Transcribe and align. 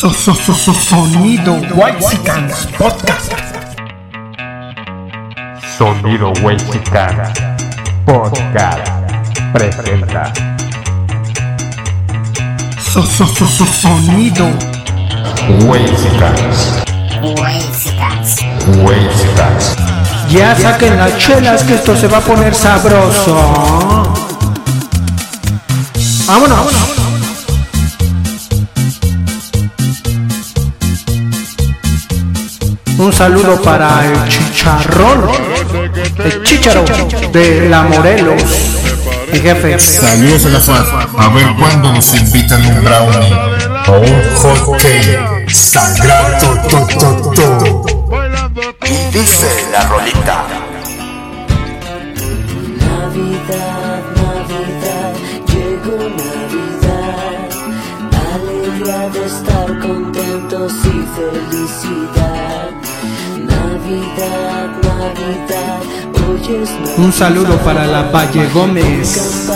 Sonido 0.00 1.60
Whitesicans 1.76 2.66
Podcast. 2.78 3.34
Sonido 5.76 6.32
Whitesicans 6.42 7.28
Podcast 8.06 8.88
presenta. 9.52 10.32
Sonido 12.80 14.48
Whitesicans. 15.68 16.82
Whitesicans. 18.82 19.76
Ya 20.30 20.56
saquen 20.56 20.96
las 20.96 21.18
chelas 21.18 21.62
que 21.62 21.74
esto 21.74 21.94
se 21.94 22.08
va 22.08 22.16
a 22.16 22.22
poner 22.22 22.54
sabroso. 22.54 23.36
Vámonos. 26.26 26.99
Un 33.00 33.10
saludo 33.14 33.58
para 33.62 34.04
el 34.04 34.28
chicharrón, 34.28 35.30
el 36.22 36.42
chicharo 36.42 36.84
de 37.32 37.66
la 37.70 37.82
Morelos, 37.84 38.42
mi 39.32 39.38
jefe. 39.38 39.78
Saludos 39.78 40.44
a 40.44 40.48
la 40.50 40.60
FAD. 40.60 40.84
A 41.16 41.28
ver 41.30 41.46
cuándo 41.58 41.94
nos 41.94 42.12
invitan 42.12 42.60
un 42.66 42.84
brownie 42.84 43.32
o 43.88 43.92
un 44.00 44.36
hot 44.36 44.82
cake 44.82 45.18
sagrado. 45.48 46.58
To, 46.68 46.86
to, 46.98 47.32
to. 47.32 47.84
Y 48.84 49.18
dice 49.18 49.48
la 49.72 49.88
rolita. 49.88 50.44
Navidad, 52.80 54.02
Navidad, 54.14 55.12
llegó 55.48 55.96
Navidad, 56.20 57.48
alegría 58.34 59.08
de 59.08 59.24
estar 59.24 59.78
contentos 59.78 60.72
y 60.84 61.02
felicidad. 61.16 62.39
Navidad, 63.90 64.70
Navidad, 64.84 65.80
hoy 66.28 66.62
es 66.62 66.70
Navidad. 66.70 66.98
Un 66.98 67.12
saludo 67.12 67.58
para 67.58 67.86
la 67.88 68.02
Valle 68.02 68.46
Gómez, 68.54 69.48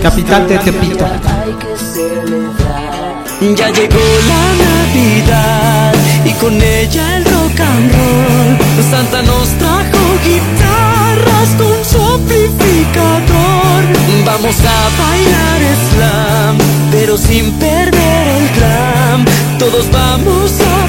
capital 0.00 0.46
de 0.46 0.58
Tepito. 0.58 1.04
Hay 1.04 1.52
que 1.54 1.76
celebrar. 1.76 3.24
Ya 3.56 3.70
llegó 3.70 3.98
la 4.28 4.44
Navidad 4.64 5.94
y 6.24 6.30
con 6.34 6.54
ella 6.54 7.16
el 7.16 7.24
rock 7.24 7.60
and 7.60 7.92
roll. 7.92 8.84
Santa 8.88 9.22
nos 9.22 9.48
trajo 9.58 9.98
guitarras 10.24 11.48
con 11.58 11.84
su 11.84 12.00
amplificador. 12.00 13.82
Vamos 14.24 14.56
a 14.60 14.88
bailar 15.02 15.60
slam, 15.90 16.58
pero 16.92 17.18
sin 17.18 17.50
perder 17.54 18.28
el 18.28 18.48
glam. 18.56 19.24
Todos 19.58 19.90
vamos 19.90 20.52
a 20.60 20.86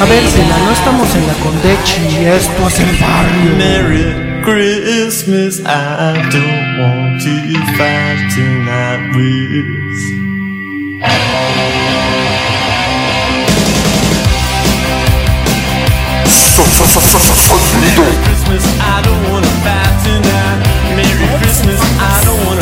A 0.00 0.04
ver, 0.06 0.26
Sila, 0.30 0.56
no 0.64 0.70
estamos 0.72 1.14
en 1.14 1.26
la 1.26 1.34
Condechi, 1.34 2.24
esto 2.24 2.68
es 2.68 2.80
el 2.80 2.96
barrio. 2.96 3.56
Merry 3.58 4.42
Christmas, 4.42 5.60
I 5.60 6.14
don't 6.32 6.80
want 6.80 7.22
to 7.22 7.30
fight 7.76 8.30
tonight 8.34 9.14
with. 9.14 10.20
Sonido. 17.50 18.04
Christmas, 18.24 18.64
I 18.80 19.02
don't 19.02 19.30
wanna 19.30 19.52
fight 19.62 19.94
tonight. 20.02 20.58
Merry 20.96 21.28
Christmas, 21.40 21.80
I 21.98 22.24
don't 22.24 22.46
wanna 22.46 22.59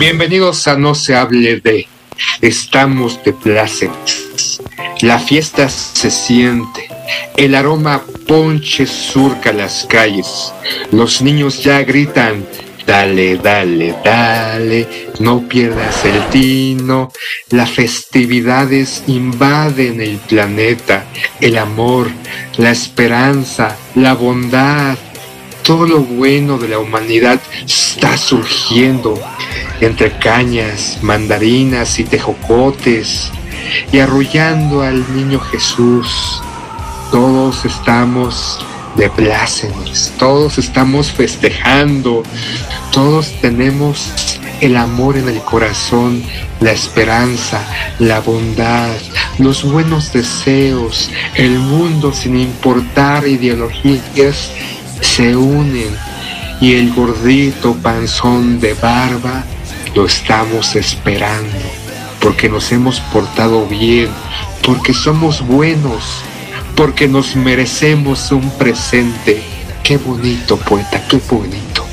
Bienvenidos 0.00 0.66
a 0.66 0.78
No 0.78 0.94
se 0.94 1.14
hable 1.14 1.60
de. 1.60 1.86
Estamos 2.40 3.22
de 3.22 3.34
plácemes. 3.34 4.62
La 5.02 5.18
fiesta 5.18 5.68
se 5.68 6.10
siente. 6.10 6.88
El 7.36 7.54
aroma 7.54 8.02
ponche 8.26 8.86
surca 8.86 9.52
las 9.52 9.84
calles. 9.84 10.54
Los 10.90 11.20
niños 11.20 11.62
ya 11.62 11.82
gritan. 11.82 12.46
Dale, 12.86 13.36
dale, 13.36 13.94
dale, 14.02 14.88
no 15.18 15.46
pierdas 15.46 16.02
el 16.06 16.26
tino. 16.30 17.12
Las 17.50 17.70
festividades 17.70 19.02
invaden 19.06 20.00
el 20.00 20.16
planeta. 20.16 21.04
El 21.42 21.58
amor, 21.58 22.10
la 22.56 22.70
esperanza, 22.70 23.76
la 23.94 24.14
bondad, 24.14 24.96
todo 25.70 25.86
lo 25.86 26.00
bueno 26.00 26.58
de 26.58 26.66
la 26.66 26.80
humanidad 26.80 27.40
está 27.64 28.16
surgiendo 28.16 29.16
entre 29.80 30.10
cañas, 30.18 30.98
mandarinas 31.00 32.00
y 32.00 32.02
tejocotes 32.02 33.30
y 33.92 34.00
arrullando 34.00 34.82
al 34.82 35.14
niño 35.14 35.38
Jesús. 35.38 36.42
Todos 37.12 37.64
estamos 37.64 38.58
de 38.96 39.08
plácemes, 39.10 40.12
todos 40.18 40.58
estamos 40.58 41.12
festejando, 41.12 42.24
todos 42.90 43.30
tenemos 43.40 44.10
el 44.60 44.76
amor 44.76 45.18
en 45.18 45.28
el 45.28 45.40
corazón, 45.42 46.20
la 46.58 46.72
esperanza, 46.72 47.64
la 48.00 48.18
bondad, 48.18 48.90
los 49.38 49.62
buenos 49.62 50.12
deseos, 50.12 51.12
el 51.36 51.60
mundo 51.60 52.12
sin 52.12 52.36
importar 52.36 53.28
ideologías 53.28 54.50
se 55.00 55.36
unen 55.36 55.96
y 56.60 56.74
el 56.74 56.92
gordito 56.92 57.74
panzón 57.74 58.60
de 58.60 58.74
barba 58.74 59.44
lo 59.94 60.06
estamos 60.06 60.76
esperando 60.76 61.80
porque 62.20 62.48
nos 62.48 62.70
hemos 62.70 63.00
portado 63.00 63.66
bien, 63.66 64.08
porque 64.64 64.92
somos 64.92 65.44
buenos, 65.46 66.22
porque 66.76 67.08
nos 67.08 67.34
merecemos 67.34 68.30
un 68.30 68.48
presente. 68.50 69.42
Qué 69.82 69.96
bonito, 69.96 70.56
poeta, 70.58 71.02
qué 71.08 71.18
bonito. 71.28 71.84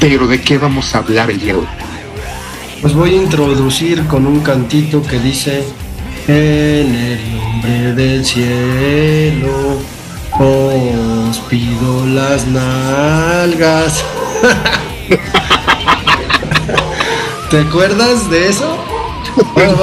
Pero 0.00 0.26
¿de 0.26 0.40
qué 0.40 0.58
vamos 0.58 0.94
a 0.94 0.98
hablar 0.98 1.30
el 1.30 1.38
día 1.38 1.52
de 1.52 1.60
hoy? 1.60 1.66
Pues 2.80 2.94
voy 2.94 3.14
a 3.14 3.22
introducir 3.22 4.06
con 4.06 4.26
un 4.26 4.40
cantito 4.40 5.02
que 5.02 5.18
dice 5.18 5.64
En 6.28 6.94
el 6.94 7.36
nombre 7.36 7.94
del 7.94 8.24
cielo 8.24 9.78
os 10.38 11.15
pido 11.48 12.06
las 12.06 12.46
nalgas. 12.46 14.04
¿Te 17.50 17.60
acuerdas 17.60 18.28
de 18.30 18.48
eso? 18.48 18.76
Bueno, 19.54 19.76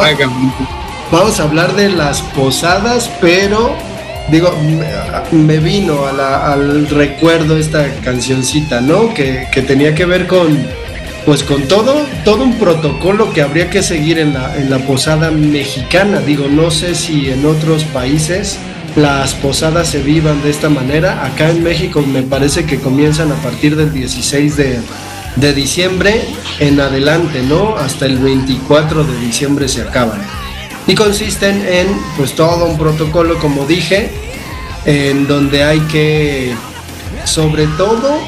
Vamos 1.12 1.40
a 1.40 1.44
hablar 1.44 1.75
de 1.75 1.90
las 1.90 2.22
posadas, 2.22 3.10
pero 3.22 3.75
digo, 4.30 4.51
me- 4.63 5.38
me 5.38 5.60
vino 5.60 6.07
a 6.07 6.12
la- 6.12 6.54
al 6.54 6.90
recuerdo 6.90 7.56
esta 7.57 7.88
cancioncita, 8.04 8.81
¿no? 8.81 9.13
Que, 9.13 9.48
que 9.51 9.62
tenía 9.62 9.94
que 9.94 10.06
ver 10.06 10.25
con, 10.25 10.66
pues 11.25 11.44
con 11.44 11.68
todo, 11.68 12.01
todo 12.25 12.44
un 12.44 12.57
protocolo 12.57 13.31
que 13.31 13.44
habría 13.44 13.69
que 13.69 13.84
seguir 13.84 14.18
en 14.18 14.34
la, 14.34 14.56
en 14.57 14.72
la 14.72 14.80
posada 14.80 15.30
mexicana. 15.30 16.19
Digo, 16.19 16.48
no 16.50 16.72
sé 16.72 16.95
si 16.95 17.30
en 17.30 17.45
otros 17.45 17.84
países 17.86 18.57
las 18.95 19.34
posadas 19.36 19.90
se 19.90 20.01
vivan 20.01 20.42
de 20.44 20.50
esta 20.50 20.69
manera. 20.69 21.25
Acá 21.25 21.50
en 21.50 21.63
México 21.63 22.01
me 22.01 22.22
parece 22.22 22.66
que 22.66 22.80
comienzan 22.80 23.31
a 23.31 23.36
partir 23.36 23.75
del 23.75 23.92
16 23.92 24.56
de, 24.56 24.80
de 25.36 25.54
diciembre 25.54 26.22
en 26.60 26.80
adelante, 26.80 27.42
¿no? 27.42 27.75
Hasta 27.75 28.06
el 28.06 28.19
24 28.19 29.04
de 29.04 29.19
diciembre 29.19 29.68
se 29.68 29.81
acaban. 29.81 30.22
Y 30.86 30.95
consisten 30.95 31.66
en 31.66 31.88
pues 32.18 32.36
todo 32.36 32.66
un 32.66 32.78
protocolo, 32.78 33.40
como 33.40 33.66
dije, 33.66 34.12
en 34.86 35.28
donde 35.28 35.63
hay 35.63 35.80
que 35.81 36.54
sobre 37.25 37.68
todo 37.78 38.19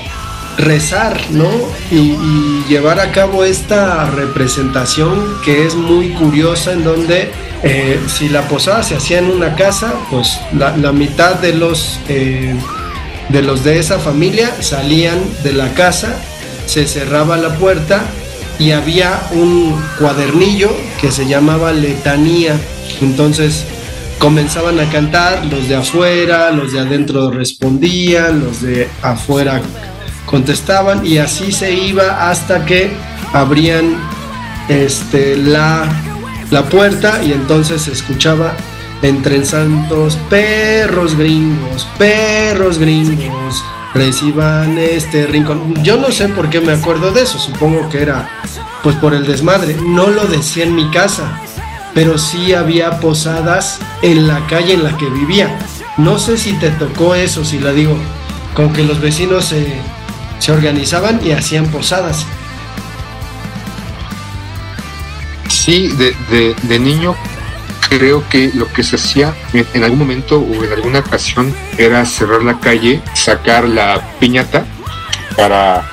rezar, 0.58 1.20
¿no? 1.32 1.50
Y, 1.92 1.98
y, 1.98 2.66
llevar 2.70 3.02
a 3.02 3.12
cabo 3.12 3.44
esta 3.44 4.10
representación 4.10 5.22
que 5.44 5.66
es 5.66 5.76
muy 5.76 6.12
curiosa, 6.14 6.72
en 6.72 6.86
donde 6.86 7.30
eh, 7.68 8.00
si 8.08 8.30
la 8.30 8.48
posada 8.48 8.84
se 8.84 8.96
hacía 8.96 9.18
en 9.18 9.26
una 9.26 9.56
casa, 9.56 9.96
pues 10.12 10.40
la, 10.54 10.92
mitad 10.92 11.34
de 11.36 11.52
los, 11.54 12.00
eh, 12.08 12.56
de 13.30 13.42
los 13.42 13.64
de 13.64 13.80
esa 13.80 13.98
familia 13.98 14.54
salían 14.62 15.18
de 15.44 15.52
la 15.52 15.74
casa, 15.74 16.16
se 16.68 16.86
cerraba 16.86 17.38
la 17.38 17.56
puerta 17.56 18.04
y 18.60 18.70
había 18.70 19.20
un 19.32 19.76
cuadernillo 19.98 20.70
que 21.02 21.12
se 21.12 21.26
llamaba 21.26 21.72
letanía. 21.72 22.56
Entonces 23.02 23.66
comenzaban 24.20 24.80
a 24.80 24.88
cantar, 24.92 25.44
los 25.46 25.68
de 25.68 25.76
afuera, 25.76 26.52
los 26.52 26.72
de 26.72 26.82
adentro 26.82 27.32
respondían, 27.32 28.42
los 28.42 28.62
de 28.62 28.88
afuera 29.02 29.60
contestaban 30.28 31.04
y 31.04 31.18
así 31.18 31.52
se 31.52 31.74
iba 31.74 32.30
hasta 32.30 32.64
que 32.64 32.92
abrían 33.34 33.98
este, 34.70 35.36
la, 35.36 35.88
la 36.52 36.64
puerta 36.64 37.24
y 37.24 37.34
entonces 37.34 37.84
se 37.84 37.92
escuchaba 37.92 38.54
entre 39.02 39.44
santos 39.46 40.18
perros 40.30 41.16
gringos, 41.16 41.88
perros 41.98 42.78
gringos, 42.78 43.64
reciban 43.94 44.78
este 44.78 45.28
rincón. 45.28 45.74
Yo 45.84 45.98
no 45.98 46.12
sé 46.12 46.28
por 46.30 46.50
qué 46.50 46.62
me 46.62 46.74
acuerdo 46.74 47.12
de 47.12 47.22
eso, 47.24 47.38
supongo 47.38 47.90
que 47.90 48.02
era 48.02 48.30
pues 48.84 48.96
por 48.98 49.14
el 49.14 49.26
desmadre. 49.26 49.76
No 49.88 50.08
lo 50.08 50.26
decía 50.26 50.64
en 50.64 50.76
mi 50.76 50.90
casa, 50.92 51.40
pero 51.94 52.18
sí 52.18 52.54
había 52.54 53.00
posadas 53.00 53.80
en 54.02 54.28
la 54.28 54.46
calle 54.48 54.74
en 54.74 54.84
la 54.84 54.98
que 54.98 55.10
vivía. 55.10 55.58
No 55.98 56.20
sé 56.20 56.38
si 56.38 56.54
te 56.54 56.70
tocó 56.72 57.16
eso, 57.16 57.46
si 57.46 57.60
la 57.60 57.72
digo, 57.72 57.98
con 58.54 58.74
que 58.74 58.84
los 58.84 59.00
vecinos 59.00 59.46
se, 59.46 59.80
se 60.40 60.52
organizaban 60.52 61.20
y 61.26 61.32
hacían 61.32 61.68
posadas. 61.68 62.26
Sí, 65.66 65.88
de, 65.88 66.16
de, 66.30 66.56
de, 66.62 66.80
niño 66.80 67.16
creo 67.90 68.24
que 68.30 68.52
lo 68.54 68.72
que 68.72 68.84
se 68.84 68.98
hacía 68.98 69.34
en, 69.52 69.84
algún 69.84 69.98
momento 69.98 70.40
o 70.40 70.64
en 70.64 70.72
alguna 70.72 71.00
ocasión 71.00 71.52
era 71.80 72.06
cerrar 72.06 72.44
la 72.44 72.60
calle, 72.60 73.02
sacar 73.16 73.68
la 73.68 74.00
piñata 74.20 74.64
para, 75.36 75.84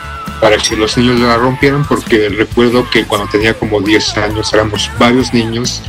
para 0.42 0.58
que 0.58 0.76
los 0.76 0.98
niños 0.98 1.20
la 1.20 1.38
rompieran, 1.38 1.86
porque 1.86 2.28
recuerdo 2.28 2.86
que 2.90 3.06
cuando 3.06 3.28
tenía 3.28 3.54
como 3.54 3.80
10 3.80 4.18
años 4.18 4.52
éramos 4.52 4.90
varios 4.98 5.32
niños 5.32 5.80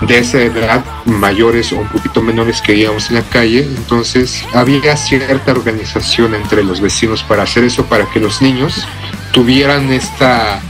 de 0.00 0.16
esa 0.16 0.40
edad, 0.40 0.82
mayores 1.04 1.72
o 1.72 1.76
un 1.76 1.88
poquito 1.88 2.22
menores 2.22 2.62
que 2.62 2.74
íbamos 2.74 3.10
en 3.10 3.16
la 3.16 3.22
calle, 3.22 3.64
entonces 3.64 4.46
había 4.54 4.96
cierta 4.96 5.52
organización 5.52 6.34
entre 6.34 6.64
los 6.64 6.80
vecinos 6.80 7.22
para 7.22 7.42
hacer 7.42 7.64
eso, 7.64 7.84
para 7.84 8.06
que 8.06 8.18
los 8.18 8.40
niños 8.40 8.86
tuvieran 9.32 9.92
esta, 9.92 10.62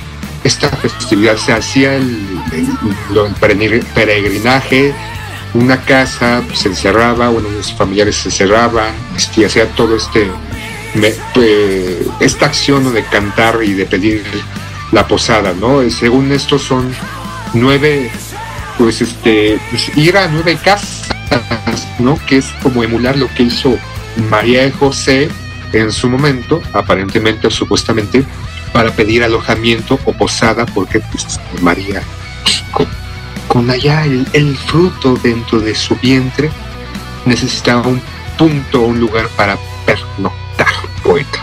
esta 0.46 0.69
festividad, 0.69 1.37
se 1.37 1.52
hacía 1.52 1.96
el, 1.96 2.40
peregrinaje, 3.94 4.94
una 5.54 5.81
casa 5.82 6.43
se 6.54 6.69
encerraba, 6.69 7.28
bueno, 7.31 7.48
los 7.50 7.72
familiares 7.72 8.16
se 8.16 8.31
cerraban, 8.31 8.94
este, 9.16 9.40
y 9.40 9.44
hacía 9.44 9.66
todo 9.72 9.96
este, 9.96 10.31
me, 10.94 11.10
pues, 11.34 12.06
esta 12.20 12.46
acción 12.46 12.93
de 12.94 13.04
cantar 13.04 13.58
y 13.62 13.75
de 13.75 13.87
pedir 13.87 14.25
la 14.93 15.06
posada, 15.08 15.52
¿no? 15.52 15.88
Según 15.90 16.31
esto 16.32 16.58
son 16.58 16.94
nueve 17.54 18.10
pues 18.78 19.00
este 19.00 19.58
pues 19.70 19.96
ir 19.96 20.16
a 20.16 20.28
nueve 20.28 20.58
casas, 20.62 21.88
¿no? 21.99 22.19
Que 22.26 22.38
es 22.38 22.46
como 22.62 22.84
emular 22.84 23.16
lo 23.16 23.28
que 23.34 23.44
hizo 23.44 23.76
María 24.31 24.70
José 24.78 25.28
en 25.72 25.90
su 25.90 26.08
momento, 26.08 26.62
aparentemente 26.72 27.46
o 27.46 27.50
supuestamente, 27.50 28.25
para 28.76 28.90
pedir 28.90 29.25
alojamiento 29.25 29.99
o 30.05 30.12
posada, 30.12 30.67
porque 30.67 31.00
pues, 31.00 31.40
María, 31.62 32.02
con, 33.49 33.70
allá 33.70 34.05
el, 34.05 34.26
el, 34.34 34.55
fruto 34.55 35.17
dentro 35.17 35.61
de 35.61 35.75
su 35.75 35.96
vientre, 35.96 36.50
necesitaba 37.25 37.88
un 37.88 38.02
punto, 38.37 38.82
un 38.82 39.00
lugar 39.00 39.28
para 39.28 39.56
pernoctar, 39.87 40.69
poeta. 41.02 41.43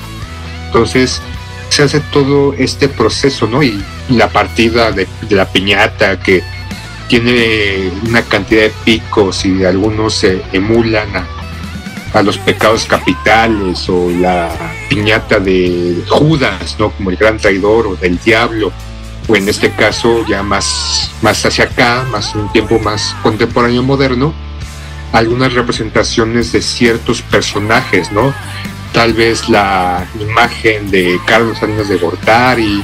Entonces, 0.67 1.23
se 1.69 1.81
hace 1.81 2.01
todo 2.11 2.53
este 2.53 2.87
proceso, 2.87 3.47
¿no? 3.47 3.63
Y 3.63 3.83
la 4.09 4.29
partida 4.29 4.91
de, 4.91 5.07
de 5.27 5.35
la 5.35 5.51
piñata 5.51 6.19
que 6.19 6.43
tiene 7.07 7.89
una 8.07 8.21
cantidad 8.21 8.61
de 8.61 8.73
picos 8.85 9.43
y 9.43 9.65
algunos 9.65 10.13
se 10.13 10.39
emulan 10.51 11.15
a, 11.15 11.27
a, 12.13 12.21
los 12.21 12.37
pecados 12.37 12.85
capitales 12.85 13.87
o 13.89 14.09
la 14.09 14.49
piñata 14.89 15.39
de 15.39 16.03
Judas, 16.09 16.75
¿no? 16.79 16.91
Como 16.91 17.09
el 17.09 17.17
gran 17.17 17.37
traidor 17.37 17.87
o 17.87 17.95
del 17.95 18.19
diablo, 18.19 18.71
o 19.27 19.35
en 19.35 19.47
este 19.49 19.71
caso 19.71 20.25
ya 20.27 20.43
más, 20.43 21.11
más 21.21 21.45
hacia 21.45 21.65
acá, 21.65 22.05
más 22.11 22.35
un 22.35 22.51
tiempo 22.51 22.79
más 22.79 23.15
contemporáneo 23.23 23.83
moderno, 23.83 24.33
algunas 25.11 25.53
representaciones 25.53 26.51
de 26.51 26.61
ciertos 26.61 27.21
personajes, 27.21 28.11
¿no? 28.11 28.33
Tal 28.93 29.13
vez 29.13 29.49
la 29.49 30.05
imagen 30.19 30.91
de 30.91 31.19
Carlos 31.25 31.57
Salinas 31.57 31.87
de 31.87 31.97
Gortari, 31.97 32.83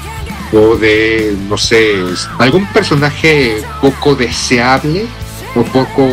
o 0.52 0.76
de, 0.76 1.36
no 1.48 1.58
sé, 1.58 2.04
algún 2.40 2.66
personaje 2.68 3.62
poco 3.82 4.16
deseable 4.16 5.06
o 5.56 5.64
poco, 5.64 6.08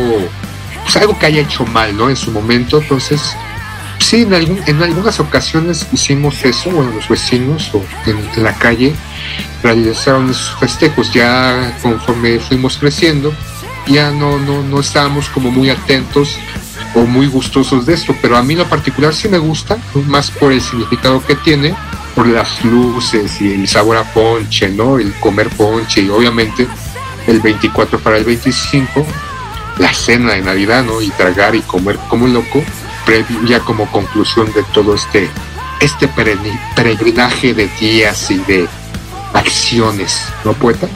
pues 0.87 0.95
algo 0.95 1.19
que 1.19 1.25
haya 1.25 1.41
hecho 1.41 1.65
mal, 1.65 1.97
¿no? 1.97 2.09
En 2.09 2.15
su 2.15 2.31
momento, 2.31 2.79
entonces, 2.81 3.35
sí, 3.99 4.21
en, 4.21 4.33
algún, 4.33 4.61
en 4.67 4.81
algunas 4.81 5.19
ocasiones 5.19 5.85
hicimos 5.91 6.45
eso, 6.45 6.69
bueno, 6.69 6.91
los 6.91 7.09
vecinos 7.09 7.69
o 7.73 7.83
en, 8.05 8.41
la 8.41 8.53
calle 8.53 8.95
realizaron 9.61 10.29
esos 10.29 10.57
festejos, 10.61 11.13
ya 11.13 11.77
conforme 11.81 12.39
fuimos 12.39 12.77
creciendo, 12.77 13.33
ya 13.85 14.11
no, 14.11 14.39
no, 14.39 14.63
no 14.63 14.79
estábamos 14.79 15.27
como 15.27 15.51
muy 15.51 15.69
atentos 15.69 16.39
o 16.95 17.01
muy 17.01 17.27
gustosos 17.27 17.85
de 17.85 17.93
esto, 17.93 18.15
pero 18.21 18.37
a 18.37 18.41
mí 18.41 18.55
lo 18.55 18.63
particular 18.63 19.13
sí 19.13 19.27
me 19.27 19.39
gusta, 19.39 19.77
más 20.05 20.31
por 20.31 20.53
el 20.53 20.61
significado 20.61 21.21
que 21.21 21.35
tiene, 21.35 21.75
por 22.15 22.27
las 22.27 22.63
luces 22.63 23.41
y 23.41 23.55
el 23.55 23.67
sabor 23.67 23.97
a 23.97 24.05
ponche, 24.13 24.69
¿no? 24.69 24.99
El 24.99 25.13
comer 25.15 25.49
ponche 25.49 25.99
y 25.99 26.07
obviamente 26.07 26.65
el 27.27 27.41
24 27.41 27.99
para 27.99 28.15
el 28.15 28.23
25, 28.23 29.05
la 29.79 29.93
cena 29.93 30.33
de 30.33 30.41
Navidad, 30.41 30.83
¿no? 30.83 31.01
Y 31.01 31.09
tragar 31.11 31.55
y 31.55 31.61
comer 31.61 31.97
como 32.09 32.27
loco, 32.27 32.63
ya 33.45 33.59
como 33.59 33.89
conclusión 33.91 34.51
de 34.53 34.63
todo 34.73 34.95
este, 34.95 35.29
este 35.79 36.07
peregrinaje 36.75 37.53
de 37.53 37.67
días 37.79 38.29
y 38.31 38.37
de 38.39 38.67
acciones, 39.33 40.21
¿no, 40.43 40.53
poeta? 40.53 40.87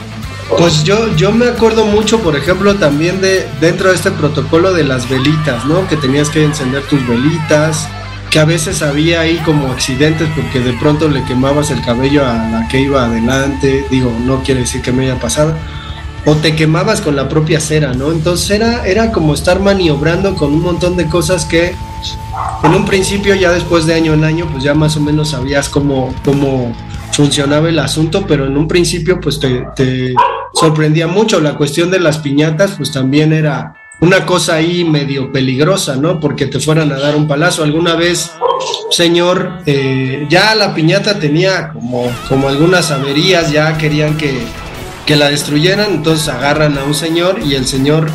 Pues 0.58 0.84
yo, 0.84 1.14
yo 1.16 1.32
me 1.32 1.46
acuerdo 1.46 1.86
mucho, 1.86 2.20
por 2.20 2.36
ejemplo, 2.36 2.74
también 2.74 3.20
de 3.20 3.48
dentro 3.60 3.88
de 3.88 3.94
este 3.94 4.10
protocolo 4.10 4.72
de 4.72 4.84
las 4.84 5.08
velitas, 5.08 5.64
¿no? 5.64 5.88
Que 5.88 5.96
tenías 5.96 6.28
que 6.28 6.44
encender 6.44 6.82
tus 6.82 7.06
velitas, 7.06 7.88
que 8.30 8.38
a 8.38 8.44
veces 8.44 8.82
había 8.82 9.20
ahí 9.20 9.36
como 9.44 9.70
accidentes 9.70 10.28
porque 10.34 10.60
de 10.60 10.72
pronto 10.74 11.08
le 11.08 11.24
quemabas 11.24 11.70
el 11.70 11.82
cabello 11.82 12.26
a 12.26 12.32
la 12.32 12.68
que 12.68 12.80
iba 12.80 13.04
adelante, 13.04 13.84
digo, 13.90 14.14
no 14.24 14.42
quiere 14.42 14.60
decir 14.60 14.82
que 14.82 14.92
me 14.92 15.04
haya 15.04 15.20
pasado, 15.20 15.54
o 16.24 16.36
te 16.36 16.54
quemabas 16.54 17.00
con 17.00 17.16
la 17.16 17.28
propia 17.28 17.60
cera, 17.60 17.94
¿no? 17.94 18.12
Entonces 18.12 18.50
era, 18.50 18.86
era 18.86 19.10
como 19.12 19.34
estar 19.34 19.60
maniobrando 19.60 20.34
con 20.34 20.52
un 20.52 20.62
montón 20.62 20.96
de 20.96 21.06
cosas 21.06 21.44
que 21.44 21.74
en 22.62 22.74
un 22.74 22.84
principio, 22.84 23.34
ya 23.34 23.50
después 23.50 23.86
de 23.86 23.94
año 23.94 24.14
en 24.14 24.24
año, 24.24 24.48
pues 24.50 24.62
ya 24.62 24.74
más 24.74 24.96
o 24.96 25.00
menos 25.00 25.30
sabías 25.30 25.68
cómo, 25.68 26.14
cómo 26.24 26.72
funcionaba 27.12 27.68
el 27.68 27.78
asunto, 27.78 28.24
pero 28.26 28.46
en 28.46 28.56
un 28.56 28.68
principio 28.68 29.20
pues 29.20 29.40
te, 29.40 29.66
te 29.74 30.14
sorprendía 30.54 31.06
mucho. 31.06 31.40
La 31.40 31.56
cuestión 31.56 31.90
de 31.90 32.00
las 32.00 32.18
piñatas 32.18 32.72
pues 32.72 32.92
también 32.92 33.32
era 33.32 33.74
una 34.00 34.26
cosa 34.26 34.56
ahí 34.56 34.84
medio 34.84 35.30
peligrosa, 35.30 35.96
¿no? 35.96 36.18
Porque 36.18 36.46
te 36.46 36.58
fueran 36.58 36.90
a 36.92 36.98
dar 36.98 37.14
un 37.14 37.28
palazo. 37.28 37.62
Alguna 37.62 37.94
vez, 37.94 38.32
señor, 38.90 39.60
eh, 39.66 40.26
ya 40.28 40.54
la 40.54 40.74
piñata 40.74 41.18
tenía 41.18 41.68
como, 41.68 42.10
como 42.28 42.48
algunas 42.48 42.90
averías, 42.90 43.52
ya 43.52 43.76
querían 43.78 44.16
que, 44.16 44.40
que 45.06 45.16
la 45.16 45.28
destruyeran, 45.28 45.94
entonces 45.94 46.28
agarran 46.28 46.78
a 46.78 46.84
un 46.84 46.94
señor 46.94 47.40
y 47.44 47.54
el 47.54 47.66
señor 47.66 48.10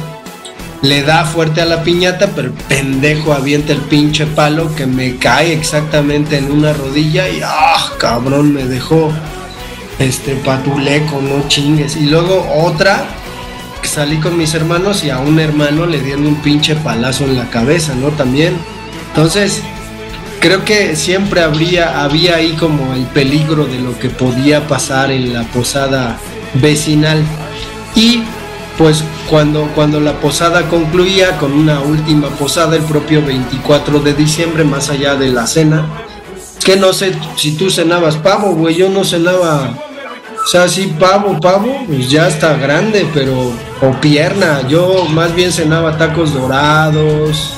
le 0.81 1.01
da 1.01 1.25
fuerte 1.25 1.61
a 1.61 1.65
la 1.65 1.83
piñata, 1.83 2.31
pero 2.35 2.51
pendejo 2.67 3.33
avienta 3.33 3.73
el 3.73 3.81
pinche 3.81 4.25
palo 4.25 4.73
que 4.75 4.85
me 4.85 5.17
cae 5.17 5.53
exactamente 5.53 6.37
en 6.37 6.51
una 6.51 6.73
rodilla 6.73 7.27
y 7.29 7.41
ah, 7.43 7.91
cabrón, 7.99 8.53
me 8.53 8.65
dejó 8.65 9.11
este 9.99 10.35
patuleco, 10.35 11.21
no 11.21 11.47
chingues. 11.47 11.95
Y 11.95 12.05
luego 12.05 12.47
otra 12.55 13.05
salí 13.83 14.17
con 14.17 14.37
mis 14.37 14.53
hermanos 14.53 15.03
y 15.03 15.09
a 15.09 15.19
un 15.19 15.39
hermano 15.39 15.85
le 15.85 15.99
dieron 15.99 16.27
un 16.27 16.35
pinche 16.35 16.75
palazo 16.75 17.23
en 17.23 17.37
la 17.37 17.49
cabeza, 17.49 17.95
¿no? 17.95 18.09
También. 18.09 18.55
Entonces, 19.09 19.61
creo 20.39 20.63
que 20.63 20.95
siempre 20.95 21.41
habría, 21.41 22.03
había 22.03 22.35
ahí 22.35 22.53
como 22.53 22.93
el 22.93 23.05
peligro 23.05 23.65
de 23.65 23.79
lo 23.79 23.97
que 23.97 24.09
podía 24.09 24.67
pasar 24.67 25.11
en 25.11 25.33
la 25.33 25.43
posada 25.43 26.17
vecinal. 26.55 27.23
Y 27.95 28.23
pues 28.77 29.03
cuando, 29.29 29.67
cuando 29.73 29.99
la 29.99 30.13
posada 30.19 30.69
concluía 30.69 31.37
con 31.37 31.51
una 31.51 31.81
última 31.81 32.29
posada 32.29 32.75
el 32.75 32.83
propio 32.83 33.25
24 33.25 33.99
de 33.99 34.13
diciembre, 34.13 34.63
más 34.63 34.89
allá 34.89 35.15
de 35.15 35.29
la 35.29 35.47
cena, 35.47 35.85
que 36.63 36.75
no 36.75 36.93
sé 36.93 37.13
si 37.35 37.53
tú 37.53 37.69
cenabas 37.69 38.17
pavo, 38.17 38.53
güey, 38.53 38.75
yo 38.75 38.89
no 38.89 39.03
cenaba, 39.03 39.73
o 40.43 40.47
sea, 40.47 40.67
sí, 40.67 40.93
pavo, 40.99 41.39
pavo, 41.39 41.83
pues 41.87 42.09
ya 42.09 42.27
está 42.27 42.55
grande, 42.57 43.07
pero, 43.13 43.51
o 43.81 44.01
pierna, 44.01 44.67
yo 44.67 45.05
más 45.05 45.33
bien 45.33 45.51
cenaba 45.51 45.97
tacos 45.97 46.33
dorados, 46.33 47.53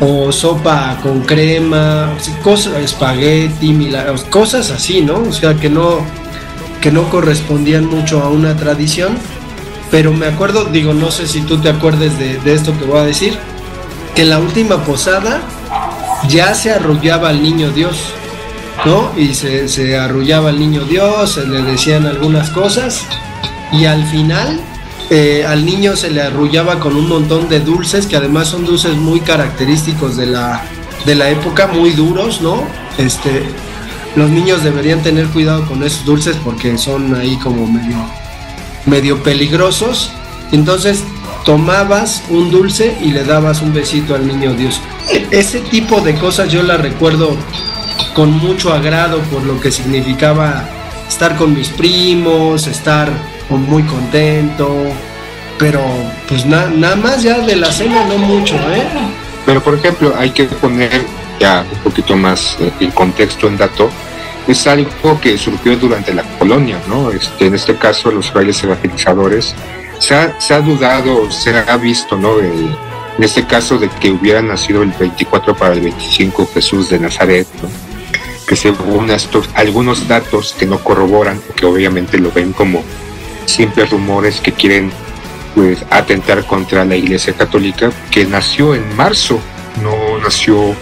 o 0.00 0.32
sopa 0.32 0.98
con 1.02 1.20
crema, 1.20 2.12
cosas, 2.42 2.74
espagueti, 2.78 3.72
milagros, 3.72 4.24
cosas 4.24 4.70
así, 4.70 5.00
¿no? 5.00 5.22
O 5.28 5.32
sea, 5.32 5.54
que 5.54 5.68
no, 5.70 6.00
que 6.82 6.92
no 6.92 7.08
correspondían 7.08 7.86
mucho 7.86 8.20
a 8.20 8.28
una 8.28 8.56
tradición, 8.56 9.16
pero 9.90 10.12
me 10.12 10.26
acuerdo, 10.26 10.64
digo, 10.64 10.92
no 10.92 11.10
sé 11.10 11.26
si 11.26 11.40
tú 11.40 11.58
te 11.58 11.70
acuerdes 11.70 12.18
de, 12.18 12.52
esto 12.52 12.76
que 12.78 12.84
voy 12.84 12.98
a 12.98 13.04
decir, 13.04 13.38
que 14.14 14.22
en 14.22 14.30
la 14.30 14.38
última 14.38 14.84
posada 14.84 15.40
ya 16.28 16.54
se 16.54 16.72
arrullaba 16.72 17.30
al 17.30 17.42
niño 17.42 17.70
Dios, 17.70 18.12
¿no? 18.84 19.12
Y 19.16 19.32
se, 19.34 19.68
se 19.68 19.96
arrullaba 19.96 20.50
al 20.50 20.58
niño 20.58 20.84
Dios, 20.84 21.32
se 21.32 21.46
le 21.46 21.62
decían 21.62 22.04
algunas 22.04 22.50
cosas, 22.50 23.06
y 23.70 23.86
al 23.86 24.04
final 24.06 24.60
eh, 25.08 25.44
al 25.46 25.64
niño 25.64 25.94
se 25.94 26.10
le 26.10 26.22
arrullaba 26.22 26.80
con 26.80 26.96
un 26.96 27.08
montón 27.08 27.48
de 27.48 27.60
dulces, 27.60 28.06
que 28.06 28.16
además 28.16 28.48
son 28.48 28.64
dulces 28.64 28.96
muy 28.96 29.20
característicos 29.20 30.16
de 30.16 30.26
la, 30.26 30.62
de 31.06 31.14
la 31.14 31.30
época, 31.30 31.68
muy 31.68 31.90
duros, 31.90 32.40
¿no? 32.40 32.64
Este, 32.98 33.44
los 34.16 34.30
niños 34.30 34.62
deberían 34.62 35.02
tener 35.02 35.26
cuidado 35.28 35.64
con 35.66 35.82
esos 35.82 36.04
dulces 36.04 36.36
porque 36.44 36.76
son 36.78 37.14
ahí 37.14 37.36
como 37.36 37.66
medio, 37.66 37.96
medio 38.86 39.22
peligrosos. 39.22 40.12
Entonces 40.52 41.02
tomabas 41.44 42.22
un 42.28 42.50
dulce 42.50 42.96
y 43.02 43.10
le 43.10 43.24
dabas 43.24 43.62
un 43.62 43.72
besito 43.72 44.14
al 44.14 44.26
niño 44.26 44.54
Dios. 44.54 44.80
Ese 45.30 45.60
tipo 45.60 46.00
de 46.00 46.14
cosas 46.14 46.50
yo 46.52 46.62
las 46.62 46.80
recuerdo 46.80 47.36
con 48.14 48.30
mucho 48.30 48.72
agrado 48.72 49.18
por 49.32 49.42
lo 49.44 49.60
que 49.60 49.70
significaba 49.70 50.68
estar 51.08 51.36
con 51.36 51.54
mis 51.54 51.68
primos, 51.68 52.66
estar 52.66 53.10
muy 53.48 53.82
contento, 53.82 54.74
pero 55.58 55.80
pues 56.28 56.46
na- 56.46 56.68
nada 56.70 56.96
más 56.96 57.22
ya 57.22 57.38
de 57.40 57.56
la 57.56 57.70
cena 57.72 58.04
no 58.06 58.16
mucho, 58.18 58.54
¿eh? 58.54 58.82
Pero 59.44 59.62
por 59.62 59.74
ejemplo, 59.74 60.14
hay 60.18 60.30
que 60.30 60.44
poner 60.44 60.90
ya 61.38 61.64
un 61.70 61.78
poquito 61.80 62.16
más 62.16 62.56
eh, 62.60 62.70
el 62.80 62.92
contexto 62.92 63.48
en 63.48 63.56
dato. 63.56 63.90
Es 64.48 64.66
algo 64.66 65.20
que 65.20 65.38
surgió 65.38 65.76
durante 65.76 66.12
la 66.12 66.22
colonia, 66.38 66.80
¿no? 66.88 67.10
Este, 67.10 67.46
en 67.46 67.54
este 67.54 67.76
caso, 67.76 68.10
los 68.10 68.30
frailes 68.30 68.62
evangelizadores. 68.64 69.54
Se 70.00 70.14
ha, 70.16 70.40
se 70.40 70.54
ha 70.54 70.60
dudado, 70.60 71.30
se 71.30 71.56
ha 71.56 71.76
visto, 71.76 72.16
¿no? 72.16 72.38
El- 72.40 72.74
en 73.18 73.24
este 73.24 73.46
caso 73.46 73.78
de 73.78 73.88
que 73.90 74.10
hubiera 74.10 74.40
nacido 74.40 74.82
el 74.82 74.90
24 74.92 75.54
para 75.54 75.74
el 75.74 75.80
25 75.82 76.48
Jesús 76.54 76.88
de 76.88 76.98
Nazaret, 76.98 77.46
¿no? 77.62 77.68
Que 78.48 78.56
según 78.56 79.10
estos, 79.10 79.48
algunos 79.54 80.08
datos 80.08 80.56
que 80.58 80.66
no 80.66 80.78
corroboran, 80.78 81.40
que 81.54 81.66
obviamente 81.66 82.18
lo 82.18 82.32
ven 82.32 82.52
como 82.52 82.82
simples 83.44 83.90
rumores 83.90 84.40
que 84.40 84.52
quieren 84.52 84.90
pues 85.54 85.84
atentar 85.90 86.44
contra 86.46 86.84
la 86.86 86.96
Iglesia 86.96 87.34
Católica, 87.34 87.90
que 88.10 88.24
nació 88.24 88.74
en 88.74 88.96
marzo, 88.96 89.38
no 89.82 90.18
nació 90.18 90.74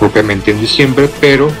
propiamente 0.00 0.50
en 0.50 0.60
diciembre, 0.60 1.08
pero 1.20 1.52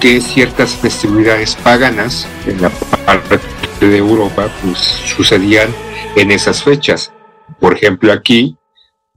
que 0.00 0.20
ciertas 0.20 0.74
festividades 0.74 1.54
paganas 1.54 2.26
en 2.46 2.60
la 2.60 2.70
parte 2.70 3.38
de 3.80 3.96
Europa 3.98 4.50
pues 4.62 4.78
sucedían 4.78 5.68
en 6.16 6.32
esas 6.32 6.62
fechas. 6.62 7.12
Por 7.60 7.74
ejemplo, 7.74 8.12
aquí 8.12 8.56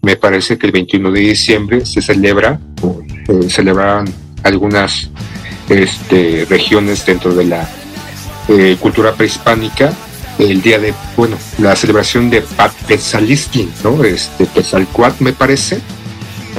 me 0.01 0.15
parece 0.15 0.57
que 0.57 0.67
el 0.67 0.71
21 0.71 1.11
de 1.11 1.19
diciembre 1.21 1.85
se 1.85 2.01
celebra, 2.01 2.59
o, 2.81 3.01
eh, 3.27 3.49
celebraban 3.49 4.05
algunas 4.43 5.09
este, 5.67 6.45
regiones 6.49 7.05
dentro 7.05 7.33
de 7.33 7.45
la 7.45 7.69
eh, 8.47 8.77
cultura 8.79 9.13
prehispánica 9.13 9.93
el 10.39 10.61
día 10.61 10.79
de, 10.79 10.93
bueno, 11.17 11.37
la 11.57 11.75
celebración 11.75 12.29
de 12.29 12.43
Petzalistin, 12.87 13.69
¿no? 13.83 14.03
Este, 14.03 14.47
me 15.19 15.33
parece, 15.33 15.81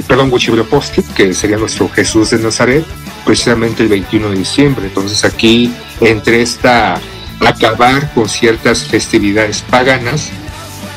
perdón, 0.07 0.31
Huitzilopochtli, 0.31 1.03
que 1.15 1.33
sería 1.33 1.57
nuestro 1.57 1.89
Jesús 1.89 2.31
de 2.31 2.39
Nazaret, 2.39 2.85
precisamente 3.25 3.83
el 3.83 3.89
21 3.89 4.29
de 4.29 4.37
diciembre. 4.37 4.85
Entonces 4.87 5.23
aquí, 5.23 5.73
entre 5.99 6.41
esta, 6.41 6.99
acabar 7.39 8.13
con 8.13 8.29
ciertas 8.29 8.85
festividades 8.85 9.61
paganas, 9.61 10.29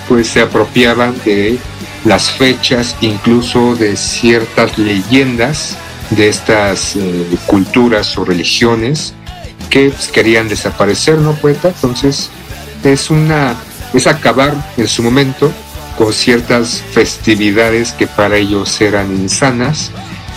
pues 0.08 0.28
se 0.28 0.42
apropiaban 0.42 1.14
de 1.24 1.58
las 2.04 2.30
fechas, 2.30 2.96
incluso 3.00 3.74
de 3.76 3.96
ciertas 3.96 4.76
leyendas 4.76 5.76
de 6.10 6.28
estas 6.28 6.96
eh, 6.96 7.26
culturas 7.46 8.16
o 8.18 8.24
religiones 8.24 9.14
que 9.70 9.90
pues, 9.90 10.08
querían 10.08 10.48
desaparecer, 10.48 11.18
¿no, 11.18 11.32
poeta? 11.34 11.68
Entonces, 11.68 12.30
es 12.84 13.10
una 13.10 13.56
es 13.94 14.06
acabar 14.06 14.54
en 14.76 14.88
su 14.88 15.02
momento 15.02 15.52
con 15.96 16.12
ciertas 16.12 16.82
festividades 16.90 17.92
que 17.92 18.06
para 18.06 18.36
ellos 18.36 18.80
eran 18.80 19.14
insanas 19.14 19.90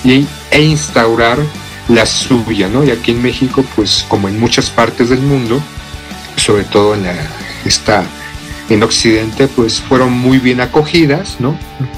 y, 0.04 0.28
e 0.52 0.62
instaurar 0.62 1.38
la 1.90 2.06
suya, 2.06 2.68
¿no? 2.68 2.84
Y 2.84 2.92
aquí 2.92 3.12
en 3.12 3.22
México, 3.22 3.66
pues 3.76 4.06
como 4.08 4.28
en 4.28 4.40
muchas 4.40 4.70
partes 4.70 5.10
del 5.10 5.22
mundo, 5.22 5.62
sobre 6.36 6.64
todo 6.64 6.94
en 6.94 7.04
la 7.04 7.16
en 8.70 8.84
Occidente, 8.84 9.48
pues 9.48 9.82
fueron 9.82 10.12
muy 10.12 10.40
bien 10.40 10.62
acogidas, 10.62 11.38
¿no? 11.40 11.58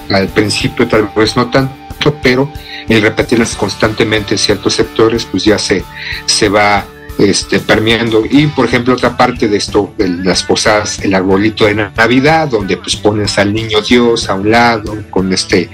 Al 0.10 0.28
principio 0.28 0.88
tal 0.88 1.10
vez 1.16 1.36
no 1.36 1.50
tanto, 1.50 2.16
pero 2.22 2.52
el 2.88 3.02
repetirlas 3.02 3.56
constantemente 3.56 4.36
en 4.36 4.38
ciertos 4.40 4.76
sectores, 4.76 5.26
pues 5.26 5.44
ya 5.44 5.58
se, 5.58 5.84
se 6.26 6.50
va 6.50 6.86
este, 7.20 7.60
permeando. 7.60 8.24
Y 8.30 8.48
por 8.48 8.66
ejemplo, 8.66 8.94
otra 8.94 9.16
parte 9.16 9.48
de 9.48 9.58
esto, 9.58 9.94
de 9.98 10.08
las 10.08 10.42
posadas, 10.42 11.00
el 11.00 11.14
arbolito 11.14 11.66
de 11.66 11.76
Navidad, 11.76 12.48
donde 12.48 12.78
pues 12.78 12.96
pones 12.96 13.38
al 13.38 13.54
niño 13.54 13.82
Dios 13.82 14.30
a 14.30 14.36
un 14.36 14.50
lado 14.50 14.98
con 15.10 15.32
este 15.34 15.70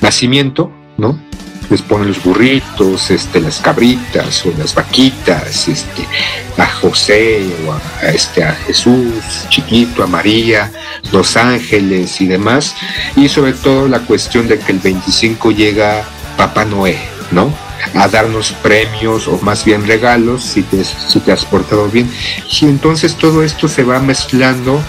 nacimiento, 0.00 0.72
¿no? 0.96 1.20
Les 1.70 1.80
ponen 1.80 2.08
los 2.08 2.22
burritos, 2.22 3.10
este, 3.10 3.40
las 3.40 3.60
cabritas 3.60 4.44
o 4.44 4.52
las 4.58 4.74
vaquitas, 4.74 5.68
este, 5.68 6.06
a 6.58 6.66
José 6.66 7.46
o 7.66 7.72
a, 7.72 8.10
este, 8.10 8.42
a 8.42 8.52
Jesús 8.52 9.46
chiquito, 9.48 10.02
a 10.02 10.06
María, 10.06 10.72
los 11.12 11.36
ángeles 11.36 12.20
y 12.20 12.26
demás. 12.26 12.74
Y 13.16 13.28
sobre 13.28 13.52
todo 13.52 13.88
la 13.88 14.00
cuestión 14.00 14.48
de 14.48 14.58
que 14.58 14.72
el 14.72 14.80
25 14.80 15.50
llega 15.52 16.04
Papá 16.36 16.64
Noé, 16.64 16.98
¿no? 17.30 17.71
A 17.94 18.08
darnos 18.08 18.52
premios 18.52 19.28
o 19.28 19.38
más 19.42 19.64
bien 19.64 19.86
regalos 19.86 20.44
si 20.44 20.62
te, 20.62 20.84
si 20.84 21.20
te 21.20 21.32
has 21.32 21.44
portado 21.44 21.88
bien. 21.88 22.10
Y 22.60 22.64
entonces 22.66 23.16
todo 23.16 23.42
esto 23.42 23.68
se 23.68 23.84
va 23.84 23.98
mezclando 24.00 24.80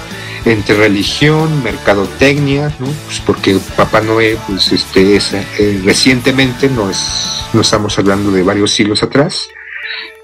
entre 0.45 0.75
religión, 0.75 1.63
mercadotecnia, 1.63 2.73
¿no? 2.79 2.87
Pues 3.05 3.19
porque 3.25 3.57
Papá 3.77 4.01
Noé, 4.01 4.37
pues 4.47 4.71
este 4.71 5.15
es 5.15 5.33
eh, 5.33 5.81
recientemente, 5.83 6.69
no 6.69 6.89
es, 6.89 7.45
no 7.53 7.61
estamos 7.61 7.97
hablando 7.97 8.31
de 8.31 8.43
varios 8.43 8.71
siglos 8.71 9.03
atrás, 9.03 9.47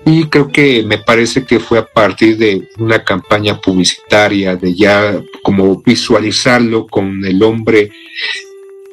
y 0.06 0.26
creo 0.26 0.52
que 0.52 0.84
me 0.84 0.98
parece 0.98 1.46
que 1.46 1.60
fue 1.60 1.78
a 1.80 1.86
partir 1.86 2.38
de 2.38 2.68
una 2.78 3.04
campaña 3.04 3.60
publicitaria, 3.60 4.56
de 4.56 4.74
ya 4.74 5.22
como 5.44 5.82
visualizarlo 5.82 6.88
con 6.88 7.24
el 7.26 7.44
hombre 7.44 7.92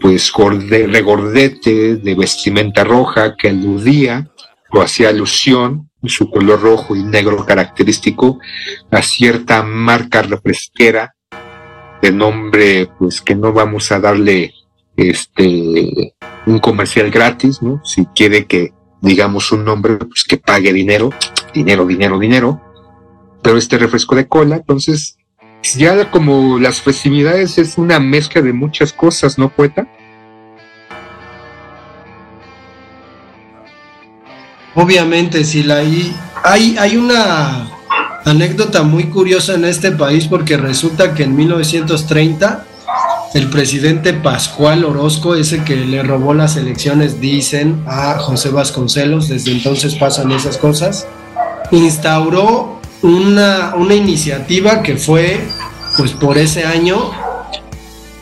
pues 0.00 0.30
gorde, 0.32 0.86
regordete 0.86 1.96
de 1.96 2.14
vestimenta 2.14 2.84
roja 2.84 3.36
que 3.36 3.48
aludía 3.48 4.30
o 4.70 4.80
hacía 4.80 5.08
alusión 5.08 5.90
su 6.04 6.30
color 6.30 6.60
rojo 6.60 6.94
y 6.94 7.02
negro 7.02 7.44
característico 7.44 8.38
a 8.90 9.02
cierta 9.02 9.62
marca 9.62 10.22
refresquera 10.22 11.14
de 12.00 12.12
nombre 12.12 12.88
pues 12.98 13.20
que 13.20 13.34
no 13.34 13.52
vamos 13.52 13.90
a 13.90 13.98
darle 13.98 14.52
este 14.96 16.14
un 16.46 16.58
comercial 16.60 17.10
gratis 17.10 17.60
no 17.60 17.80
si 17.84 18.06
quiere 18.06 18.46
que 18.46 18.72
digamos 19.00 19.50
un 19.50 19.64
nombre 19.64 19.96
pues 19.96 20.24
que 20.24 20.36
pague 20.36 20.72
dinero 20.72 21.10
dinero 21.56 21.86
dinero 21.86 22.18
dinero. 22.18 22.60
Pero 23.42 23.58
este 23.58 23.78
refresco 23.78 24.14
de 24.14 24.28
cola 24.28 24.56
entonces 24.56 25.15
ya 25.74 26.10
como 26.10 26.58
las 26.58 26.80
festividades 26.80 27.58
es 27.58 27.78
una 27.78 27.98
mezcla 27.98 28.42
de 28.42 28.52
muchas 28.52 28.92
cosas, 28.92 29.38
¿no, 29.38 29.48
poeta? 29.48 29.86
Obviamente, 34.74 35.44
si 35.44 35.62
la 35.62 35.76
hay, 35.76 36.14
hay 36.44 36.96
una 36.96 37.68
anécdota 38.24 38.82
muy 38.82 39.04
curiosa 39.04 39.54
en 39.54 39.64
este 39.64 39.92
país 39.92 40.26
porque 40.26 40.56
resulta 40.56 41.14
que 41.14 41.22
en 41.22 41.34
1930 41.36 42.66
el 43.34 43.50
presidente 43.50 44.14
Pascual 44.14 44.84
Orozco, 44.84 45.34
ese 45.34 45.62
que 45.62 45.76
le 45.76 46.02
robó 46.02 46.32
las 46.32 46.56
elecciones, 46.56 47.20
dicen, 47.20 47.82
a 47.86 48.18
José 48.18 48.50
Vasconcelos, 48.50 49.28
desde 49.28 49.52
entonces 49.52 49.94
pasan 49.94 50.32
esas 50.32 50.56
cosas, 50.56 51.06
instauró 51.70 52.80
una, 53.02 53.74
una 53.76 53.94
iniciativa 53.94 54.82
que 54.82 54.96
fue, 54.96 55.40
pues 55.96 56.12
por 56.12 56.38
ese 56.38 56.64
año, 56.64 57.10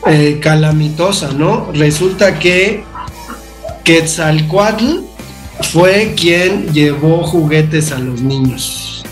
eh, 0.07 0.39
calamitosa, 0.41 1.31
¿no? 1.31 1.71
Resulta 1.73 2.39
que 2.39 2.83
Quetzalcoatl 3.83 4.99
fue 5.71 6.13
quien 6.15 6.71
llevó 6.73 7.23
juguetes 7.23 7.91
a 7.91 7.99
los 7.99 8.21
niños. 8.21 9.03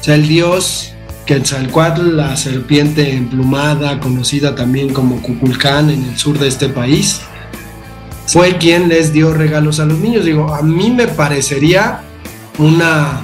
O 0.00 0.04
sea, 0.04 0.14
el 0.16 0.28
dios 0.28 0.94
Quetzalcoatl, 1.26 2.16
la 2.16 2.36
serpiente 2.36 3.14
emplumada, 3.14 3.98
conocida 4.00 4.54
también 4.54 4.92
como 4.92 5.22
Cuculcán 5.22 5.90
en 5.90 6.04
el 6.04 6.18
sur 6.18 6.38
de 6.38 6.48
este 6.48 6.68
país, 6.68 7.20
fue 8.26 8.56
quien 8.58 8.88
les 8.88 9.12
dio 9.12 9.32
regalos 9.32 9.80
a 9.80 9.86
los 9.86 9.98
niños. 9.98 10.24
Digo, 10.24 10.54
a 10.54 10.62
mí 10.62 10.90
me 10.90 11.08
parecería 11.08 12.02
una, 12.58 13.20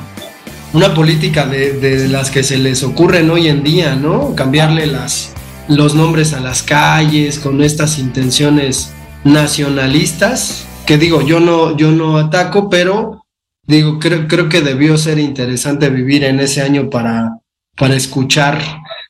una 0.72 0.94
política 0.94 1.46
de, 1.46 1.72
de 1.72 2.08
las 2.08 2.30
que 2.30 2.42
se 2.42 2.58
les 2.58 2.82
ocurren 2.82 3.30
hoy 3.30 3.48
en 3.48 3.62
día, 3.62 3.96
¿no? 3.96 4.34
Cambiarle 4.34 4.86
las, 4.86 5.32
los 5.68 5.94
nombres 5.94 6.32
a 6.32 6.40
las 6.40 6.62
calles 6.62 7.38
con 7.38 7.62
estas 7.62 7.98
intenciones 7.98 8.92
nacionalistas, 9.24 10.66
que 10.86 10.98
digo, 10.98 11.22
yo 11.22 11.40
no, 11.40 11.76
yo 11.76 11.90
no 11.90 12.18
ataco, 12.18 12.68
pero 12.68 13.24
digo, 13.66 13.98
creo, 13.98 14.26
creo 14.28 14.48
que 14.48 14.60
debió 14.62 14.96
ser 14.96 15.18
interesante 15.18 15.90
vivir 15.90 16.24
en 16.24 16.40
ese 16.40 16.62
año 16.62 16.88
para, 16.88 17.38
para 17.76 17.94
escuchar. 17.94 18.60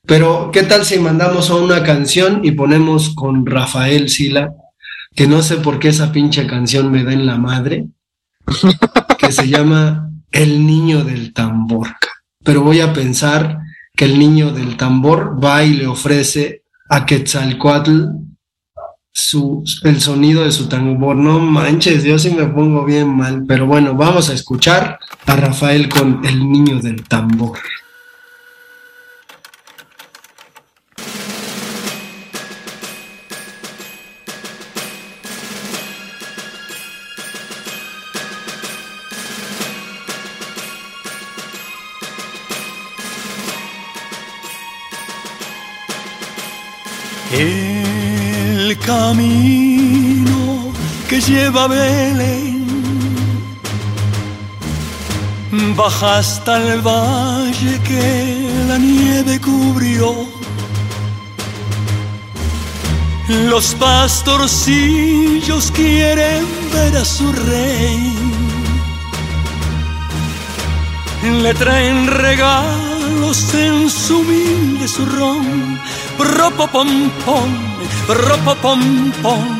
Pero, 0.06 0.50
¿qué 0.52 0.62
tal 0.62 0.84
si 0.84 0.98
mandamos 0.98 1.50
a 1.50 1.56
una 1.56 1.82
canción 1.82 2.40
y 2.42 2.52
ponemos 2.52 3.14
con 3.14 3.46
Rafael 3.46 4.08
Sila, 4.08 4.52
que 5.14 5.26
no 5.26 5.42
sé 5.42 5.56
por 5.56 5.78
qué 5.78 5.88
esa 5.88 6.12
pinche 6.12 6.46
canción 6.46 6.90
me 6.90 7.04
da 7.04 7.12
en 7.12 7.26
la 7.26 7.36
madre, 7.36 7.86
que 9.18 9.32
se 9.32 9.48
llama 9.48 10.09
El 10.32 10.66
niño 10.66 11.04
del 11.04 11.32
tambor. 11.32 11.88
Pero 12.44 12.62
voy 12.62 12.80
a 12.80 12.92
pensar 12.92 13.58
que 13.94 14.04
el 14.04 14.18
niño 14.18 14.52
del 14.52 14.76
tambor 14.76 15.42
va 15.42 15.62
y 15.64 15.74
le 15.74 15.86
ofrece 15.86 16.62
a 16.88 17.04
Quetzalcoatl 17.04 18.04
su, 19.12 19.64
el 19.84 20.00
sonido 20.00 20.44
de 20.44 20.52
su 20.52 20.68
tambor. 20.68 21.16
No 21.16 21.38
manches, 21.38 22.04
yo 22.04 22.18
sí 22.18 22.30
me 22.30 22.46
pongo 22.46 22.84
bien 22.84 23.08
mal. 23.08 23.44
Pero 23.46 23.66
bueno, 23.66 23.94
vamos 23.94 24.30
a 24.30 24.34
escuchar 24.34 24.98
a 25.26 25.36
Rafael 25.36 25.88
con 25.88 26.24
El 26.24 26.50
niño 26.50 26.80
del 26.80 27.02
tambor. 27.04 27.58
Lleva 51.30 51.68
Belén 51.68 52.60
baja 55.76 56.18
hasta 56.18 56.58
el 56.58 56.80
valle 56.80 57.80
que 57.88 58.64
la 58.68 58.78
nieve 58.78 59.40
cubrió. 59.40 60.28
Los 63.50 63.74
pastorcillos 63.74 65.70
quieren 65.72 66.44
ver 66.72 66.96
a 66.96 67.04
su 67.04 67.32
rey. 67.32 68.14
Le 71.42 71.54
traen 71.54 72.06
regalos 72.06 73.54
en 73.54 73.90
su 73.90 74.20
humilde 74.20 74.88
zurrón 74.88 75.78
pom 76.72 77.10
pom 78.62 79.12
pom. 79.22 79.59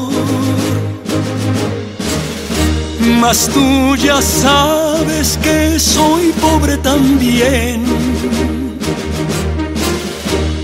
Mas 3.21 3.47
tú 3.53 3.95
ya 3.97 4.19
sabes 4.19 5.37
que 5.43 5.79
soy 5.79 6.33
pobre 6.41 6.75
también 6.77 7.85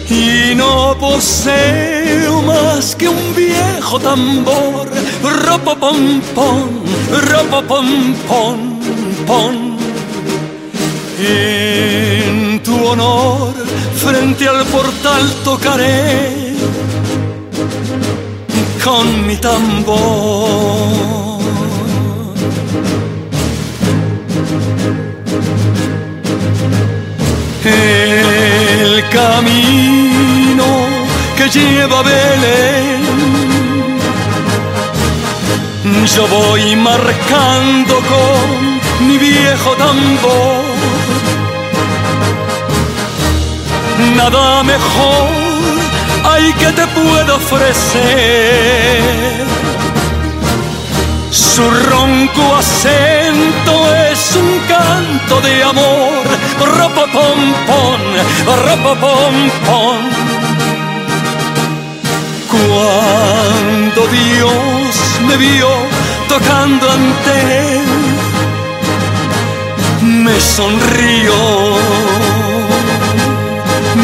y 0.10 0.56
no 0.56 0.98
poseo 1.00 2.42
más 2.42 2.96
que 2.96 3.08
un 3.10 3.36
viejo 3.36 4.00
tambor. 4.00 4.90
Ropa 5.46 5.76
pom 5.76 6.20
pom, 6.34 6.70
ropa 7.30 7.62
pom 7.62 8.16
pom 8.28 8.80
pom. 9.28 9.78
En 11.20 12.60
tu 12.64 12.76
honor 12.88 13.54
frente 14.04 14.48
al 14.48 14.66
portal 14.66 15.24
tocaré 15.44 16.56
con 18.84 19.28
mi 19.28 19.38
tambor. 19.38 21.17
El 27.68 29.10
camino 29.10 30.66
que 31.38 31.50
lleva 31.50 32.02
Belén, 32.04 33.04
yo 36.06 36.28
voy 36.28 36.76
marcando 36.76 37.96
con 38.12 39.08
mi 39.08 39.18
viejo 39.18 39.72
tambor 39.76 40.78
nada 44.16 44.64
mejor 44.64 45.30
hay 46.24 46.54
que 46.54 46.72
te 46.72 46.88
puedo 46.88 47.36
ofrecer. 47.36 48.08
Su 51.38 51.70
ronco 51.70 52.56
acento 52.56 53.96
es 54.12 54.36
un 54.36 54.60
canto 54.68 55.40
de 55.42 55.64
amor, 55.64 56.24
ropa 56.80 57.06
pom 57.12 57.54
pom, 57.68 58.02
ropa 58.66 58.94
pom 59.00 59.36
pom. 59.68 59.98
Cuando 62.50 64.08
Dios 64.08 64.96
me 65.28 65.38
vio 65.38 65.70
tocando 66.28 66.90
ante 66.92 67.32
él, 67.76 67.86
me 70.24 70.42
sonrió 70.42 71.36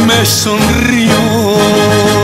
me 0.08 0.26
sonrió. 0.26 2.23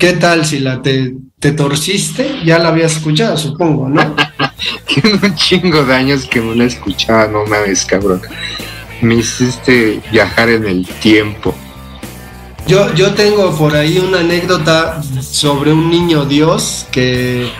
¿Qué 0.00 0.14
tal 0.14 0.46
si 0.46 0.60
la 0.60 0.80
te, 0.80 1.14
te 1.38 1.52
torciste? 1.52 2.40
Ya 2.42 2.58
la 2.58 2.68
habías 2.68 2.92
escuchado, 2.92 3.36
supongo, 3.36 3.86
¿no? 3.86 4.16
Tiene 4.86 5.20
un 5.22 5.34
chingo 5.34 5.84
de 5.84 5.94
años 5.94 6.24
que 6.24 6.40
no 6.40 6.54
la 6.54 6.64
escuchaba, 6.64 7.26
no 7.26 7.44
mames, 7.44 7.84
cabrón. 7.84 8.22
Me 9.02 9.16
hiciste 9.16 10.00
viajar 10.10 10.48
en 10.48 10.64
el 10.64 10.86
tiempo. 10.86 11.54
Yo, 12.66 12.94
yo 12.94 13.12
tengo 13.12 13.54
por 13.58 13.76
ahí 13.76 13.98
una 13.98 14.20
anécdota 14.20 15.02
sobre 15.20 15.74
un 15.74 15.90
niño 15.90 16.24
Dios 16.24 16.86
que 16.90 17.50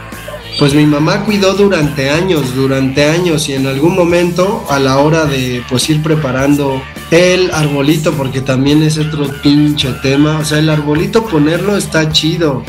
pues 0.59 0.73
mi 0.73 0.87
mamá 0.87 1.27
cuidó 1.27 1.53
durante 1.53 2.09
años, 2.09 2.55
durante 2.55 3.05
años 3.05 3.51
y 3.51 3.53
en 3.53 3.67
algún 3.67 3.95
momento 3.95 4.65
a 4.71 4.79
la 4.79 4.97
hora 4.97 5.27
de 5.27 5.63
pues 5.69 5.91
ir 5.91 6.03
preparando 6.03 6.81
el 7.11 7.51
arbolito, 7.53 8.13
porque 8.13 8.41
también 8.41 8.83
es 8.83 8.99
otro 8.99 9.27
pinche 9.43 9.93
tema, 10.03 10.39
o 10.39 10.45
sea, 10.45 10.59
el 10.59 10.71
arbolito 10.71 11.27
ponerlo 11.27 11.77
está 11.77 12.13
chido, 12.13 12.63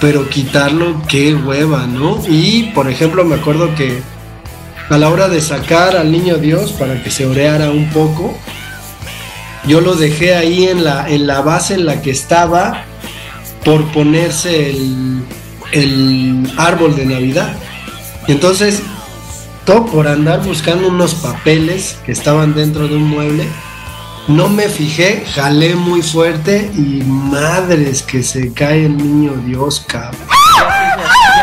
pero 0.00 0.28
quitarlo 0.28 1.02
qué 1.08 1.34
hueva, 1.34 1.86
¿no? 1.86 2.22
Y 2.28 2.64
por 2.74 2.90
ejemplo 2.90 3.24
me 3.24 3.34
acuerdo 3.34 3.74
que 3.74 4.02
a 4.88 4.96
la 4.96 5.10
hora 5.10 5.28
de 5.28 5.40
sacar 5.40 5.96
al 5.96 6.10
niño 6.10 6.36
Dios 6.36 6.72
para 6.72 7.02
que 7.02 7.10
se 7.10 7.26
oreara 7.26 7.70
un 7.70 7.90
poco, 7.90 8.36
yo 9.66 9.80
lo 9.80 9.94
dejé 9.94 10.34
ahí 10.34 10.64
en 10.64 10.84
la, 10.84 11.08
en 11.08 11.26
la 11.26 11.40
base 11.40 11.74
en 11.74 11.86
la 11.86 12.00
que 12.00 12.10
estaba 12.10 12.84
por 13.64 13.84
ponerse 13.92 14.70
el, 14.70 15.22
el 15.72 16.52
árbol 16.56 16.94
de 16.94 17.04
Navidad. 17.04 17.56
Entonces, 18.28 18.82
por 19.66 20.06
andar 20.06 20.44
buscando 20.44 20.88
unos 20.88 21.14
papeles 21.14 21.98
que 22.06 22.12
estaban 22.12 22.54
dentro 22.54 22.86
de 22.86 22.96
un 22.96 23.08
mueble, 23.08 23.48
no 24.28 24.48
me 24.48 24.68
fijé, 24.68 25.24
jalé 25.34 25.74
muy 25.74 26.02
fuerte 26.02 26.70
y 26.72 27.02
madres 27.04 28.02
que 28.02 28.22
se 28.22 28.52
cae 28.52 28.86
el 28.86 28.96
niño 28.96 29.32
Dios, 29.44 29.84
cabrón. 29.86 30.20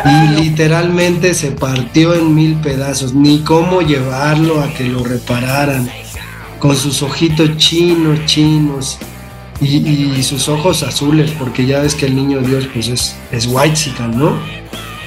Y 0.06 0.42
literalmente 0.42 1.34
se 1.34 1.52
partió 1.52 2.14
en 2.14 2.34
mil 2.34 2.56
pedazos, 2.56 3.14
ni 3.14 3.40
cómo 3.40 3.82
llevarlo 3.82 4.62
a 4.62 4.74
que 4.74 4.86
lo 4.86 5.04
repararan, 5.04 5.90
con 6.60 6.78
sus 6.78 7.04
ojitos 7.04 7.58
chinos, 7.58 8.26
chinos, 8.26 9.00
y, 9.60 9.78
y 10.18 10.24
sus 10.24 10.48
ojos 10.48 10.84
azules, 10.84 11.32
porque 11.38 11.66
ya 11.66 11.82
ves 11.82 11.96
que 11.96 12.06
el 12.06 12.16
niño 12.16 12.40
Dios 12.40 12.68
pues 12.74 12.88
es, 12.88 13.16
es 13.32 13.48
white 13.48 13.92
¿no? 14.14 14.38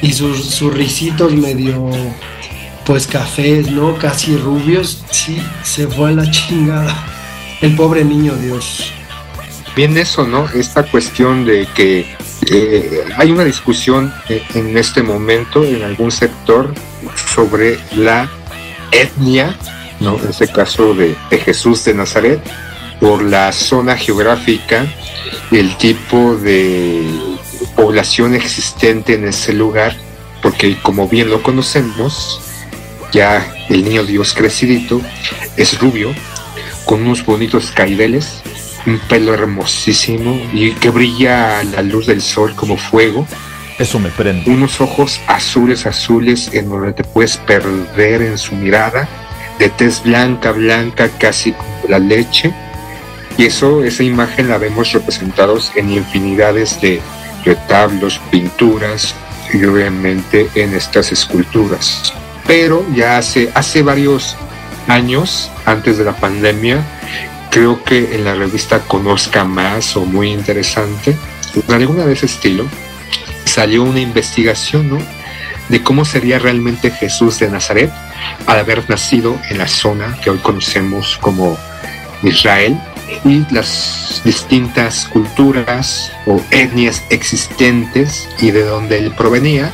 Y 0.03 0.13
sus, 0.13 0.45
sus 0.45 0.73
risitos 0.73 1.33
medio, 1.33 1.91
pues 2.87 3.07
cafés, 3.09 3.71
¿no? 3.71 3.99
Casi 3.99 4.37
rubios, 4.37 5.03
sí, 5.11 5.43
se 5.65 5.89
fue 5.89 6.11
a 6.11 6.13
la 6.13 6.31
chingada. 6.31 6.95
El 7.61 7.75
pobre 7.75 8.05
niño 8.05 8.35
Dios. 8.37 8.93
Bien 9.75 9.97
eso, 9.99 10.27
¿no? 10.27 10.49
Esta 10.55 10.85
cuestión 10.85 11.45
de 11.45 11.67
que 11.75 12.17
eh, 12.51 13.05
hay 13.17 13.33
una 13.33 13.45
discusión 13.45 14.15
en 14.29 14.79
este 14.79 15.03
momento 15.03 15.65
en 15.65 15.83
algún 15.83 16.13
sector 16.13 16.73
sobre 17.35 17.79
la 17.97 18.31
etnia, 18.93 19.57
¿no? 20.01 20.17
En 20.19 20.31
este 20.31 20.49
caso 20.49 20.95
de, 20.95 21.17
de 21.29 21.39
Jesús 21.39 21.85
de 21.85 21.95
Nazaret, 21.95 22.41
por 23.01 23.23
la 23.23 23.53
zona 23.53 23.97
geográfica 23.97 24.87
el 25.51 25.77
tipo 25.77 26.37
de 26.37 27.05
población 27.75 28.35
existente 28.35 29.15
en 29.15 29.27
ese 29.27 29.53
lugar, 29.53 29.97
porque 30.41 30.79
como 30.81 31.09
bien 31.09 31.31
lo 31.31 31.43
conocemos, 31.43 32.41
ya 33.17 33.51
el 33.71 33.83
niño 33.83 34.05
Dios 34.05 34.35
crecidito 34.35 35.01
es 35.57 35.81
rubio, 35.81 36.15
con 36.85 37.01
unos 37.01 37.25
bonitos 37.25 37.73
caideles, 37.73 38.43
un 38.85 38.99
pelo 39.09 39.33
hermosísimo 39.33 40.39
y 40.53 40.73
que 40.73 40.91
brilla 40.91 41.61
a 41.61 41.65
la 41.65 41.81
luz 41.81 42.07
del 42.07 42.21
sol 42.21 42.55
como 42.55 42.77
fuego, 42.77 43.27
Eso 43.79 43.99
me 43.99 44.11
prende. 44.11 44.51
unos 44.51 44.83
ojos 44.83 45.19
azules, 45.29 45.87
azules, 45.87 46.51
en 46.53 46.69
donde 46.69 46.93
te 46.93 47.05
puedes 47.05 47.39
perder 47.39 48.21
en 48.21 48.37
su 48.37 48.55
mirada, 48.55 49.09
de 49.59 49.71
tez 49.71 50.03
blanca, 50.03 50.53
blanca, 50.53 51.09
casi 51.19 51.53
como 51.53 51.89
la 51.89 51.99
leche. 51.99 52.53
Y 53.39 53.47
eso, 53.47 53.83
esa 53.83 54.03
imagen 54.03 54.51
la 54.51 54.59
vemos 54.59 54.93
representados 54.93 55.73
en 55.75 55.91
infinidades 55.91 56.79
de 56.83 57.01
retablos, 57.47 58.21
pinturas 58.31 59.15
y 59.55 59.65
obviamente 59.65 60.49
en 60.55 60.75
estas 60.75 61.13
esculturas. 61.13 62.13
Pero 62.47 62.85
ya 62.95 63.19
hace, 63.19 63.51
hace 63.55 63.83
varios 63.83 64.37
años, 64.89 65.51
antes 65.65 65.99
de 65.99 66.05
la 66.05 66.17
pandemia, 66.17 66.85
creo 67.51 67.83
que 67.83 68.15
en 68.15 68.25
la 68.25 68.35
revista 68.35 68.81
Conozca 68.81 69.45
Más 69.45 69.97
o 69.97 70.05
Muy 70.05 70.31
Interesante, 70.31 71.17
alguna 71.69 72.05
de 72.05 72.13
ese 72.13 72.27
estilo, 72.27 72.67
salió 73.45 73.83
una 73.83 74.01
investigación, 74.01 74.91
¿no? 74.91 74.99
De 75.69 75.83
cómo 75.83 76.05
sería 76.05 76.39
realmente 76.39 76.91
Jesús 76.91 77.39
de 77.39 77.51
Nazaret 77.51 77.91
al 78.47 78.59
haber 78.59 78.89
nacido 78.89 79.37
en 79.51 79.59
la 79.59 79.67
zona 79.67 80.17
que 80.23 80.31
hoy 80.31 80.39
conocemos 80.39 81.19
como 81.21 81.59
Israel 82.23 82.79
y 83.25 83.45
las 83.53 84.21
distintas 84.25 85.07
culturas 85.07 86.13
o 86.27 86.41
etnias 86.51 87.03
existentes 87.11 88.29
y 88.41 88.51
de 88.51 88.65
donde 88.65 88.99
él 88.99 89.13
provenía. 89.17 89.73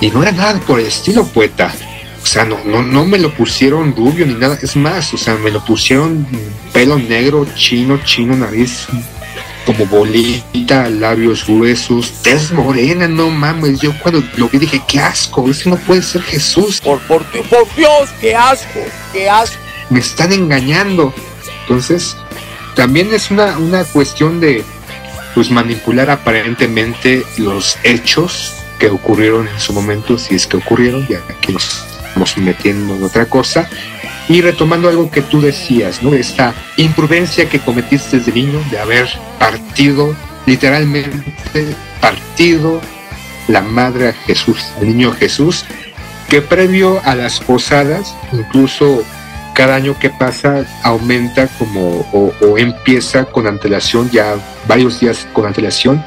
Y 0.00 0.10
no 0.10 0.22
era 0.22 0.32
nada 0.32 0.58
por 0.60 0.80
el 0.80 0.86
estilo 0.86 1.24
poeta. 1.26 1.72
O 2.22 2.26
sea, 2.26 2.44
no, 2.44 2.58
no, 2.64 2.82
no 2.82 3.04
me 3.04 3.18
lo 3.18 3.32
pusieron 3.34 3.94
rubio 3.96 4.26
ni 4.26 4.34
nada. 4.34 4.58
Es 4.62 4.76
más, 4.76 5.12
o 5.14 5.18
sea, 5.18 5.34
me 5.36 5.50
lo 5.50 5.64
pusieron 5.64 6.26
pelo 6.72 6.98
negro, 6.98 7.46
chino, 7.56 7.98
chino, 8.04 8.36
nariz 8.36 8.86
como 9.66 9.86
bolita, 9.86 10.88
labios 10.88 11.46
gruesos, 11.46 12.12
tez 12.22 12.52
morena, 12.52 13.06
no 13.06 13.30
mames. 13.30 13.80
Yo 13.80 13.92
cuando 14.00 14.22
lo 14.36 14.48
vi 14.48 14.58
dije, 14.58 14.82
qué 14.88 15.00
asco, 15.00 15.48
ese 15.48 15.70
no 15.70 15.76
puede 15.76 16.02
ser 16.02 16.22
Jesús. 16.22 16.80
Por, 16.80 16.98
por, 17.02 17.24
por 17.24 17.74
Dios, 17.76 18.10
qué 18.20 18.34
asco, 18.34 18.80
qué 19.12 19.28
asco. 19.28 19.56
me 19.90 20.00
están 20.00 20.32
engañando. 20.32 21.14
Entonces, 21.62 22.16
también 22.74 23.12
es 23.12 23.30
una, 23.30 23.58
una 23.58 23.84
cuestión 23.84 24.40
de 24.40 24.64
pues 25.34 25.50
manipular 25.50 26.10
aparentemente 26.10 27.24
los 27.38 27.78
hechos 27.84 28.54
que 28.78 28.88
ocurrieron 28.88 29.46
en 29.46 29.60
su 29.60 29.72
momento, 29.72 30.18
si 30.18 30.34
es 30.34 30.46
que 30.46 30.56
ocurrieron, 30.56 31.06
ya 31.06 31.20
aquí 31.28 31.52
nos 31.52 31.89
estamos 32.24 32.36
metiendo 32.38 32.96
en 32.96 33.02
otra 33.02 33.26
cosa. 33.26 33.68
Y 34.28 34.42
retomando 34.42 34.88
algo 34.88 35.10
que 35.10 35.22
tú 35.22 35.40
decías, 35.40 36.02
¿no? 36.02 36.14
Esta 36.14 36.54
imprudencia 36.76 37.48
que 37.48 37.58
cometiste 37.58 38.18
desde 38.18 38.32
niño 38.32 38.62
de 38.70 38.78
haber 38.78 39.08
partido, 39.38 40.14
literalmente 40.46 41.74
partido 42.00 42.80
la 43.48 43.60
madre 43.60 44.10
a 44.10 44.12
Jesús, 44.12 44.58
al 44.78 44.86
niño 44.86 45.12
Jesús, 45.12 45.64
que 46.28 46.40
previo 46.40 47.00
a 47.04 47.16
las 47.16 47.40
posadas, 47.40 48.14
incluso 48.32 49.02
cada 49.54 49.74
año 49.74 49.98
que 49.98 50.10
pasa 50.10 50.64
aumenta 50.84 51.48
como 51.58 52.06
o, 52.12 52.32
o 52.40 52.56
empieza 52.56 53.24
con 53.24 53.48
antelación, 53.48 54.08
ya 54.10 54.36
varios 54.68 55.00
días 55.00 55.26
con 55.32 55.46
antelación, 55.46 56.04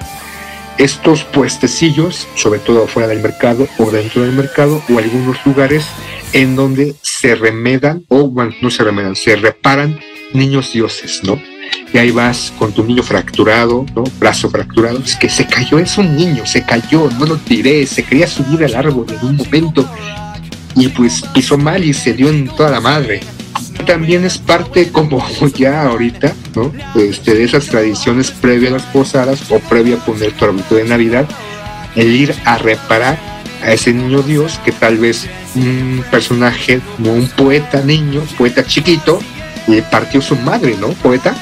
estos 0.77 1.23
puestecillos, 1.23 2.27
sobre 2.35 2.59
todo 2.59 2.87
fuera 2.87 3.07
del 3.07 3.21
mercado 3.21 3.67
o 3.77 3.91
dentro 3.91 4.23
del 4.23 4.33
mercado 4.33 4.81
o 4.89 4.97
algunos 4.97 5.45
lugares 5.45 5.85
en 6.33 6.55
donde 6.55 6.95
se 7.01 7.35
remedan 7.35 8.03
o 8.07 8.27
bueno, 8.27 8.53
no 8.61 8.69
se 8.69 8.83
remedan, 8.83 9.15
se 9.15 9.35
reparan 9.35 9.99
niños 10.33 10.73
dioses, 10.73 11.21
¿no? 11.23 11.39
Y 11.93 11.97
ahí 11.97 12.11
vas 12.11 12.51
con 12.57 12.71
tu 12.73 12.83
niño 12.83 13.03
fracturado, 13.03 13.85
¿no? 13.95 14.03
Brazo 14.19 14.49
fracturado. 14.49 14.99
Es 14.99 15.15
que 15.15 15.29
se 15.29 15.45
cayó, 15.45 15.77
es 15.77 15.97
un 15.97 16.15
niño, 16.15 16.45
se 16.45 16.65
cayó, 16.65 17.09
no 17.19 17.25
lo 17.25 17.37
tiré, 17.37 17.85
se 17.85 18.03
quería 18.03 18.27
subir 18.27 18.63
al 18.63 18.75
árbol 18.75 19.05
en 19.09 19.27
un 19.27 19.37
momento 19.37 19.87
y 20.75 20.87
pues 20.89 21.23
pisó 21.33 21.57
mal 21.57 21.83
y 21.83 21.93
se 21.93 22.13
dio 22.13 22.29
en 22.29 22.47
toda 22.47 22.71
la 22.71 22.79
madre. 22.79 23.21
También 23.85 24.25
es 24.25 24.37
parte 24.37 24.91
como 24.91 25.25
ya 25.55 25.83
ahorita, 25.83 26.33
¿no? 26.55 26.71
Este, 26.95 27.35
de 27.35 27.43
esas 27.43 27.67
tradiciones 27.67 28.31
previa 28.31 28.69
a 28.69 28.73
las 28.73 28.83
posadas 28.83 29.51
o 29.51 29.59
previa 29.59 29.95
a 29.95 30.05
poner 30.05 30.31
tu 30.33 30.45
arbolito 30.45 30.75
de 30.75 30.85
Navidad, 30.85 31.27
el 31.95 32.15
ir 32.15 32.35
a 32.45 32.57
reparar 32.57 33.17
a 33.61 33.71
ese 33.71 33.93
niño 33.93 34.21
Dios 34.21 34.59
que 34.65 34.71
tal 34.71 34.97
vez 34.97 35.27
un 35.55 36.03
personaje 36.11 36.81
como 36.97 37.13
un 37.13 37.27
poeta 37.27 37.81
niño, 37.81 38.21
poeta 38.37 38.65
chiquito, 38.65 39.19
le 39.67 39.81
partió 39.83 40.21
su 40.21 40.35
madre, 40.35 40.75
¿no? 40.79 40.89
Poeta. 40.89 41.35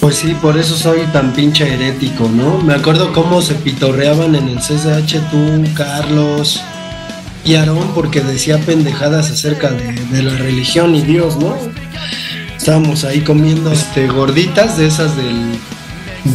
Pues 0.00 0.16
sí, 0.16 0.36
por 0.40 0.58
eso 0.58 0.76
soy 0.76 1.00
tan 1.12 1.32
pinche 1.32 1.72
herético, 1.72 2.28
¿no? 2.28 2.58
Me 2.58 2.74
acuerdo 2.74 3.12
cómo 3.12 3.40
se 3.42 3.54
pitorreaban 3.54 4.34
en 4.34 4.48
el 4.48 4.58
CCH 4.58 5.30
tú, 5.30 5.64
Carlos 5.74 6.62
y 7.46 7.54
Aarón, 7.54 7.92
porque 7.94 8.20
decía 8.20 8.58
pendejadas 8.58 9.30
acerca 9.30 9.70
de, 9.70 9.92
de 9.92 10.22
la 10.22 10.36
religión 10.36 10.94
y 10.94 11.02
Dios, 11.02 11.36
¿no? 11.38 11.56
Estábamos 12.56 13.04
ahí 13.04 13.20
comiendo 13.20 13.72
este, 13.72 14.06
gorditas 14.08 14.76
de 14.76 14.86
esas 14.86 15.16
del, 15.16 15.52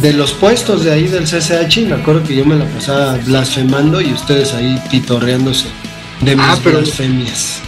de 0.00 0.12
los 0.14 0.32
puestos 0.32 0.82
de 0.84 0.92
ahí 0.92 1.06
del 1.08 1.24
CCH 1.24 1.76
y 1.78 1.84
me 1.86 1.94
acuerdo 1.96 2.24
que 2.24 2.34
yo 2.34 2.44
me 2.46 2.56
la 2.56 2.64
pasaba 2.64 3.14
blasfemando 3.18 4.00
y 4.00 4.12
ustedes 4.12 4.54
ahí 4.54 4.80
pitorreándose 4.90 5.66
de 6.22 6.34
mis 6.36 6.44
Ah, 6.46 6.56
pero- 6.64 6.78
blasfemias. 6.78 7.58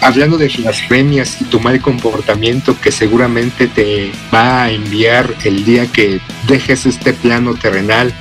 hablando 0.00 0.38
de 0.38 0.48
blasfemias 0.48 1.36
y 1.42 1.44
tu 1.44 1.60
mal 1.60 1.80
comportamiento 1.82 2.74
que 2.80 2.90
seguramente 2.90 3.66
te 3.66 4.10
va 4.32 4.62
a 4.64 4.70
enviar 4.70 5.34
el 5.44 5.64
día 5.66 5.86
que 5.86 6.20
dejes 6.48 6.86
este 6.86 7.12
plano 7.12 7.54
terrenal 7.54 8.14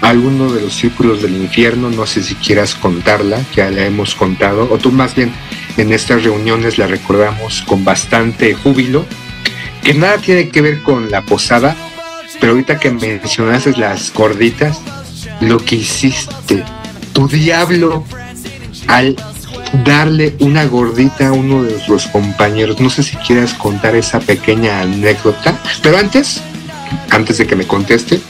alguno 0.00 0.52
de 0.52 0.62
los 0.62 0.74
círculos 0.74 1.22
del 1.22 1.36
infierno, 1.36 1.90
no 1.90 2.06
sé 2.06 2.22
si 2.22 2.34
quieras 2.34 2.74
contarla, 2.74 3.40
ya 3.54 3.70
la 3.70 3.84
hemos 3.84 4.14
contado, 4.14 4.68
o 4.70 4.78
tú 4.78 4.92
más 4.92 5.14
bien 5.14 5.32
en 5.76 5.92
estas 5.92 6.22
reuniones 6.24 6.78
la 6.78 6.86
recordamos 6.86 7.62
con 7.66 7.84
bastante 7.84 8.54
júbilo, 8.54 9.04
que 9.82 9.94
nada 9.94 10.18
tiene 10.18 10.48
que 10.50 10.60
ver 10.60 10.82
con 10.82 11.10
la 11.10 11.22
posada, 11.22 11.76
pero 12.40 12.52
ahorita 12.52 12.78
que 12.78 12.90
mencionaste 12.90 13.76
las 13.76 14.12
gorditas, 14.12 14.80
lo 15.40 15.58
que 15.58 15.76
hiciste, 15.76 16.64
tu 17.12 17.28
diablo, 17.28 18.04
al 18.86 19.16
darle 19.84 20.34
una 20.40 20.64
gordita 20.66 21.28
a 21.28 21.32
uno 21.32 21.62
de 21.62 21.80
los 21.88 22.06
compañeros. 22.06 22.80
No 22.80 22.90
sé 22.90 23.02
si 23.02 23.16
quieras 23.16 23.54
contar 23.54 23.94
esa 23.94 24.20
pequeña 24.20 24.80
anécdota, 24.80 25.60
pero 25.82 25.98
antes, 25.98 26.40
antes 27.10 27.38
de 27.38 27.46
que 27.46 27.56
me 27.56 27.66
conteste, 27.66 28.20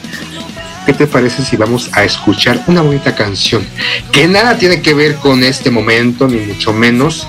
¿qué 0.88 0.94
te 0.94 1.06
parece 1.06 1.44
si 1.44 1.58
vamos 1.58 1.90
a 1.92 2.02
escuchar 2.02 2.64
una 2.66 2.80
bonita 2.80 3.14
canción 3.14 3.62
que 4.10 4.26
nada 4.26 4.56
tiene 4.56 4.80
que 4.80 4.94
ver 4.94 5.16
con 5.16 5.44
este 5.44 5.70
momento, 5.70 6.26
ni 6.26 6.38
mucho 6.38 6.72
menos, 6.72 7.28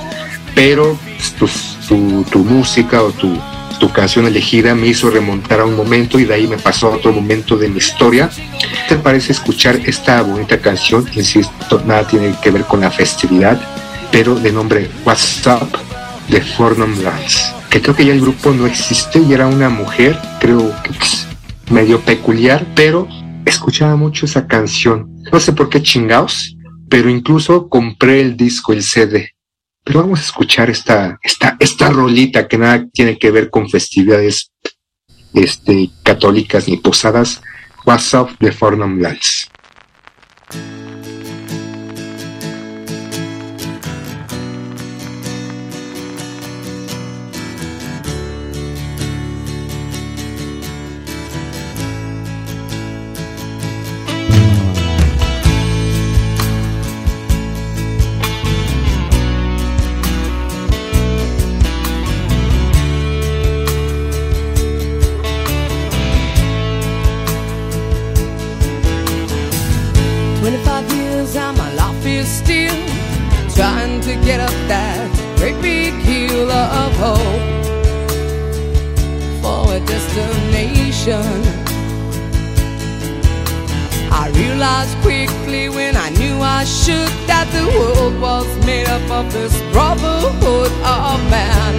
pero 0.56 0.98
pues, 1.38 1.76
tu, 1.86 2.24
tu 2.32 2.40
música 2.46 3.04
o 3.04 3.12
tu, 3.12 3.38
tu 3.78 3.92
canción 3.92 4.26
elegida 4.28 4.76
me 4.76 4.88
hizo 4.88 5.10
remontar 5.10 5.60
a 5.60 5.66
un 5.66 5.76
momento 5.76 6.18
y 6.18 6.24
de 6.24 6.36
ahí 6.36 6.48
me 6.48 6.58
pasó 6.58 6.88
a 6.88 6.96
otro 6.96 7.12
momento 7.12 7.58
de 7.58 7.68
mi 7.68 7.80
historia. 7.80 8.30
¿Te 8.88 8.96
parece 8.96 9.34
escuchar 9.34 9.76
esta 9.86 10.22
bonita 10.22 10.62
canción? 10.62 11.06
Insisto, 11.14 11.84
nada 11.86 12.08
tiene 12.08 12.34
que 12.42 12.52
ver 12.52 12.64
con 12.64 12.80
la 12.80 12.92
festividad, 12.92 13.60
pero 14.10 14.36
de 14.36 14.54
nombre 14.54 14.90
What's 15.04 15.46
Up 15.48 15.78
de 16.30 16.40
Fornum 16.40 17.04
Lance, 17.04 17.52
que 17.70 17.82
creo 17.82 17.94
que 17.94 18.06
ya 18.06 18.14
el 18.14 18.22
grupo 18.22 18.52
no 18.52 18.66
existe 18.66 19.20
y 19.20 19.34
era 19.34 19.48
una 19.48 19.68
mujer, 19.68 20.18
creo 20.40 20.74
que 20.82 20.92
medio 21.74 22.00
peculiar, 22.00 22.66
pero 22.74 23.06
escuchaba 23.46 23.96
mucho 23.96 24.26
esa 24.26 24.48
canción. 24.48 25.10
No 25.32 25.40
sé 25.40 25.54
por 25.54 25.70
qué 25.70 25.82
chingados, 25.82 26.56
pero 26.90 27.10
incluso 27.10 27.70
compré 27.70 28.22
el 28.22 28.38
disco, 28.38 28.74
el 28.74 28.84
CD. 28.84 29.36
Pero 29.84 30.02
vamos 30.02 30.20
a 30.20 30.24
escuchar 30.24 30.70
esta, 30.70 31.20
esta, 31.24 31.58
esta 31.60 31.90
rolita 31.90 32.48
que 32.48 32.58
nada 32.58 32.86
tiene 32.92 33.18
que 33.18 33.32
ver 33.32 33.50
con 33.50 33.70
festividades 33.70 34.52
este, 35.34 35.90
católicas 36.04 36.68
ni 36.68 36.78
posadas. 36.78 37.42
What's 37.86 38.14
Up 38.14 38.38
de 38.40 38.52
Fornum 38.52 39.00
Lance. 39.00 39.48
The 87.52 87.66
world 87.78 88.22
was 88.22 88.48
made 88.66 88.88
up 88.88 89.10
of 89.12 89.32
this 89.34 89.54
brotherhood 89.72 90.72
of 90.84 91.20
man. 91.30 91.76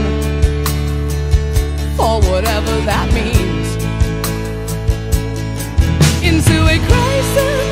For 1.97 2.21
whatever 2.31 2.75
that 2.91 3.07
means. 3.13 3.69
Into 6.23 6.57
a 6.67 6.79
crisis 6.89 7.70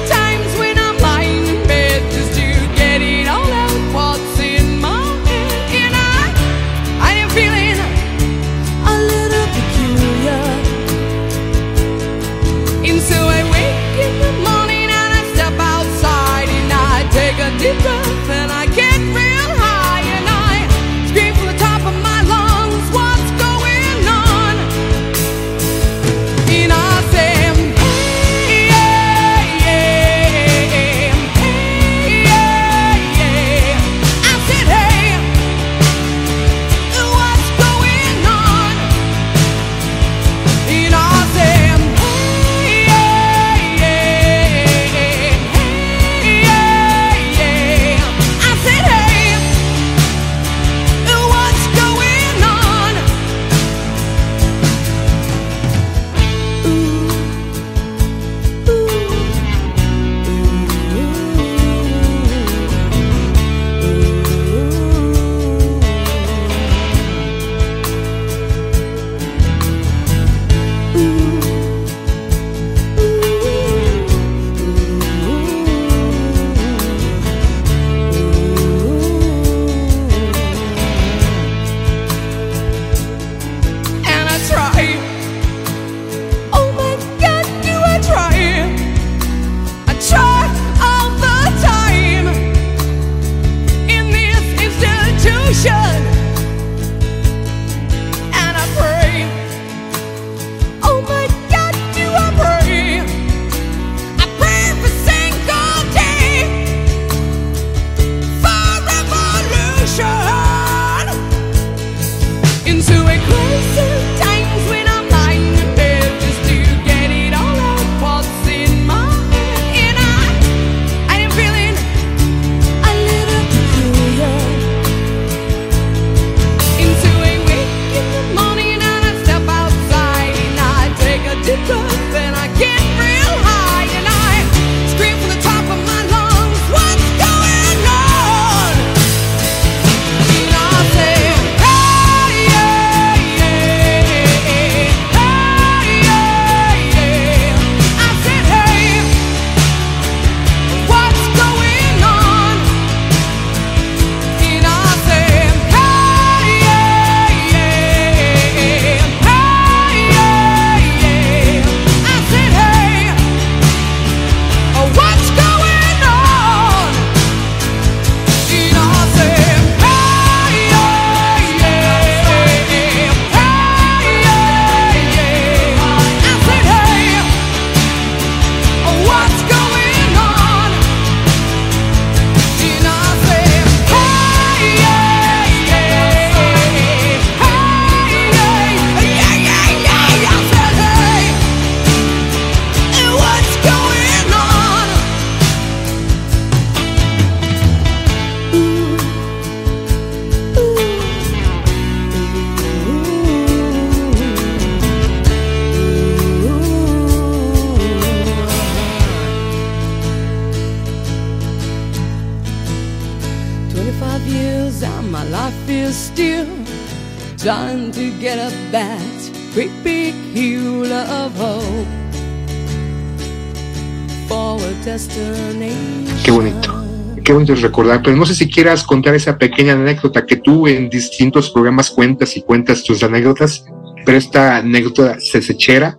Recordar, 227.55 228.03
pero 228.03 228.17
no 228.17 228.27
sé 228.27 228.35
si 228.35 228.49
quieras 228.49 228.85
contar 228.85 229.15
esa 229.15 229.39
pequeña 229.39 229.73
anécdota 229.73 230.27
que 230.27 230.37
tú 230.37 230.67
en 230.69 230.89
distintos 230.89 231.51
programas 231.51 231.91
cuentas 231.91 232.37
y 232.37 232.43
cuentas 232.43 232.85
tus 232.85 233.03
anécdotas, 233.03 233.65
pero 234.05 234.19
esta 234.19 234.59
anécdota 234.59 235.19
sesechera 235.19 235.99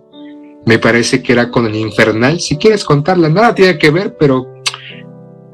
me 0.66 0.78
parece 0.78 1.22
que 1.22 1.32
era 1.32 1.50
con 1.50 1.66
el 1.66 1.74
infernal. 1.74 2.40
Si 2.40 2.56
quieres 2.56 2.84
contarla, 2.84 3.28
nada 3.28 3.54
tiene 3.54 3.78
que 3.78 3.90
ver, 3.90 4.16
pero 4.18 4.46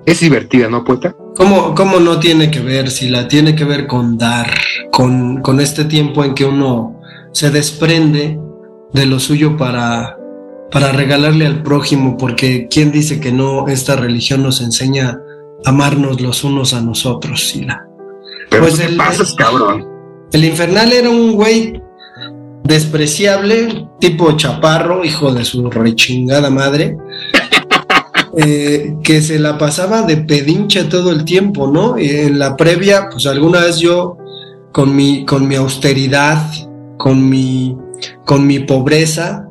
es 0.04 0.20
divertida, 0.20 0.68
¿no, 0.68 0.84
poeta? 0.84 1.14
¿Cómo, 1.36 1.74
¿Cómo 1.74 2.00
no 2.00 2.18
tiene 2.18 2.50
que 2.50 2.60
ver? 2.60 2.90
Si 2.90 3.08
la 3.08 3.28
tiene 3.28 3.54
que 3.54 3.64
ver 3.64 3.86
con 3.86 4.16
dar, 4.16 4.52
con, 4.90 5.42
con 5.42 5.60
este 5.60 5.84
tiempo 5.84 6.24
en 6.24 6.34
que 6.34 6.44
uno 6.44 7.00
se 7.32 7.50
desprende 7.50 8.38
de 8.92 9.06
lo 9.06 9.18
suyo 9.20 9.56
para, 9.56 10.16
para 10.70 10.92
regalarle 10.92 11.46
al 11.46 11.62
prójimo, 11.62 12.16
porque 12.16 12.68
¿quién 12.70 12.92
dice 12.92 13.20
que 13.20 13.32
no? 13.32 13.68
Esta 13.68 13.96
religión 13.96 14.42
nos 14.42 14.60
enseña 14.60 15.18
amarnos 15.66 16.20
los 16.20 16.42
unos 16.44 16.72
a 16.72 16.80
nosotros, 16.80 17.48
Sila. 17.48 17.86
Pero 18.48 18.62
Pues 18.62 18.80
el- 18.80 18.96
pasas, 18.96 19.34
cabrón. 19.34 19.86
El 20.32 20.44
infernal 20.44 20.92
era 20.92 21.10
un 21.10 21.32
güey 21.34 21.80
despreciable, 22.64 23.88
tipo 24.00 24.32
chaparro, 24.32 25.04
hijo 25.04 25.32
de 25.32 25.44
su 25.44 25.70
rechingada 25.70 26.50
madre, 26.50 26.96
eh, 28.36 28.96
que 29.02 29.22
se 29.22 29.38
la 29.38 29.56
pasaba 29.58 30.02
de 30.02 30.16
pedinche 30.18 30.84
todo 30.84 31.10
el 31.10 31.24
tiempo, 31.24 31.68
¿no? 31.68 31.98
Y 31.98 32.08
en 32.10 32.38
la 32.38 32.56
previa, 32.56 33.08
pues 33.10 33.26
alguna 33.26 33.60
vez 33.60 33.78
yo, 33.78 34.16
con 34.72 34.94
mi, 34.94 35.24
con 35.24 35.46
mi 35.48 35.54
austeridad, 35.54 36.42
con 36.98 37.28
mi, 37.28 37.76
con 38.24 38.46
mi 38.46 38.58
pobreza, 38.60 39.48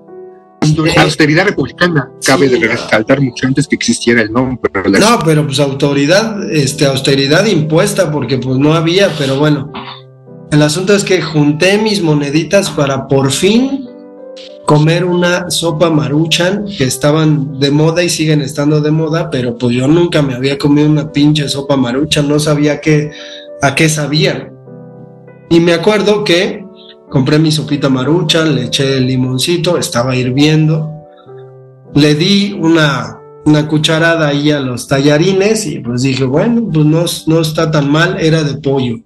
Austeridad 0.98 1.46
republicana. 1.46 2.10
Cabe 2.26 2.50
Sí. 2.50 2.60
de 2.60 2.68
resaltar 2.68 3.22
mucho 3.22 3.48
antes 3.48 3.68
que 3.68 3.76
existiera 3.76 4.22
el 4.22 4.32
nombre. 4.32 4.72
la- 4.90 5.00
No, 5.00 5.20
pero 5.24 5.46
pues 5.46 5.60
autoridad, 5.60 6.52
este, 6.52 6.86
austeridad 6.86 7.46
impuesta, 7.46 8.12
porque 8.12 8.38
pues 8.38 8.58
no 8.58 8.74
había, 8.74 9.10
pero 9.18 9.38
bueno. 9.38 9.72
El 10.52 10.62
asunto 10.62 10.94
es 10.96 11.04
que 11.04 11.22
junté 11.22 11.78
mis 11.78 12.02
moneditas 12.02 12.70
para 12.70 13.08
por 13.08 13.32
fin 13.32 13.88
comer 14.66 15.06
una 15.06 15.50
sopa 15.52 15.90
maruchan 15.92 16.66
que 16.78 16.86
estaban 16.86 17.60
de 17.60 17.70
moda 17.72 18.04
y 18.04 18.10
siguen 18.10 18.42
estando 18.42 18.82
de 18.82 18.90
moda, 18.92 19.30
pero 19.30 19.58
pues 19.58 19.76
yo 19.76 19.88
nunca 19.88 20.22
me 20.24 20.34
había 20.34 20.58
comido 20.58 20.90
una 20.90 21.12
pinche 21.12 21.48
sopa 21.50 21.76
maruchan, 21.78 22.28
no 22.28 22.40
sabía 22.40 22.82
qué, 22.82 23.12
a 23.62 23.76
qué 23.76 23.88
sabía. 23.90 24.52
Y 25.52 25.60
me 25.60 25.74
acuerdo 25.74 26.24
que 26.24 26.65
compré 27.16 27.40
mi 27.40 27.50
sopita 27.50 27.88
maruchan, 27.88 28.54
le 28.56 28.66
eché 28.66 28.98
el 28.98 29.08
limoncito, 29.08 29.78
estaba 29.78 30.18
hirviendo, 30.18 30.92
le 31.94 32.14
di 32.14 32.52
una, 32.60 33.18
una 33.46 33.70
cucharada 33.70 34.28
ahí 34.28 34.52
a 34.52 34.60
los 34.60 34.86
tallarines 34.90 35.66
y 35.66 35.80
pues 35.80 36.02
dije, 36.02 36.26
bueno, 36.26 36.68
pues 36.74 36.86
no, 36.86 37.06
no 37.28 37.40
está 37.40 37.72
tan 37.72 37.90
mal, 37.90 38.18
era 38.20 38.44
de 38.44 38.58
pollo. 38.58 38.98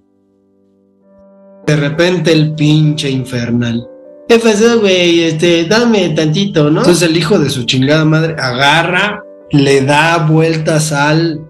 De 1.68 1.76
repente 1.76 2.32
el 2.32 2.56
pinche 2.56 3.08
infernal. 3.08 3.86
¿Qué 4.28 4.40
pasó, 4.40 4.80
güey? 4.80 5.20
Este, 5.20 5.66
dame 5.66 6.08
tantito, 6.08 6.68
¿no? 6.68 6.80
Entonces 6.80 7.08
el 7.08 7.16
hijo 7.16 7.38
de 7.38 7.48
su 7.48 7.62
chingada 7.62 8.04
madre 8.04 8.34
agarra, 8.40 9.22
le 9.52 9.82
da 9.82 10.26
vueltas 10.26 10.90
al, 10.90 11.46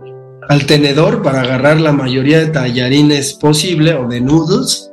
al 0.47 0.67
tenedor 0.67 1.23
para 1.23 1.41
agarrar 1.41 1.81
la 1.81 1.93
mayoría 1.93 2.41
de 2.41 2.49
tallarines 2.49 3.33
posible 3.33 3.95
o 3.95 4.07
de 4.07 4.21
noodles 4.21 4.90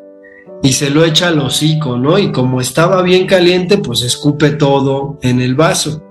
y 0.64 0.74
se 0.74 0.90
lo 0.90 1.06
echa 1.06 1.30
al 1.30 1.40
hocico, 1.40 1.98
¿no? 1.98 2.18
Y 2.18 2.32
como 2.32 2.60
estaba 2.62 3.02
bien 3.02 3.28
caliente, 3.28 3.78
pues 3.78 4.02
escupe 4.02 4.52
todo 4.52 5.18
en 5.22 5.40
el 5.42 5.56
vaso. 5.56 6.04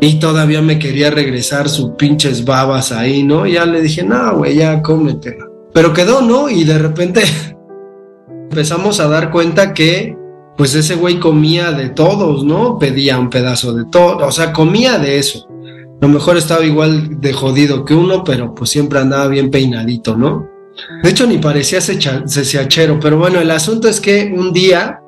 Y 0.00 0.20
todavía 0.20 0.62
me 0.62 0.78
quería 0.78 1.10
regresar 1.10 1.68
sus 1.68 1.90
pinches 1.90 2.44
babas 2.44 2.92
ahí, 2.92 3.24
¿no? 3.24 3.46
Y 3.46 3.52
ya 3.52 3.66
le 3.66 3.82
dije, 3.82 4.04
no, 4.04 4.36
güey, 4.38 4.56
ya 4.56 4.80
cómetela. 4.80 5.46
Pero 5.72 5.92
quedó, 5.92 6.22
¿no? 6.22 6.48
Y 6.48 6.64
de 6.64 6.78
repente 6.78 7.22
empezamos 8.50 9.00
a 9.00 9.08
dar 9.08 9.30
cuenta 9.30 9.74
que, 9.74 10.16
pues 10.56 10.74
ese 10.74 10.94
güey 10.94 11.18
comía 11.18 11.72
de 11.72 11.88
todos, 11.90 12.44
¿no? 12.44 12.78
Pedía 12.78 13.18
un 13.18 13.30
pedazo 13.30 13.74
de 13.74 13.84
todo, 13.84 14.26
o 14.26 14.32
sea, 14.32 14.52
comía 14.52 14.98
de 14.98 15.18
eso. 15.18 15.46
A 16.00 16.06
lo 16.06 16.08
mejor 16.08 16.36
estaba 16.36 16.64
igual 16.64 17.20
de 17.20 17.32
jodido 17.32 17.84
que 17.84 17.94
uno, 17.94 18.22
pero 18.22 18.54
pues 18.54 18.70
siempre 18.70 19.00
andaba 19.00 19.26
bien 19.26 19.50
peinadito, 19.50 20.16
¿no? 20.16 20.48
De 21.02 21.10
hecho, 21.10 21.26
ni 21.26 21.38
parecía 21.38 21.80
cesiachero, 21.80 22.98
pero 23.00 23.18
bueno, 23.18 23.40
el 23.40 23.50
asunto 23.50 23.88
es 23.88 24.00
que 24.00 24.32
un 24.36 24.52
día, 24.52 25.00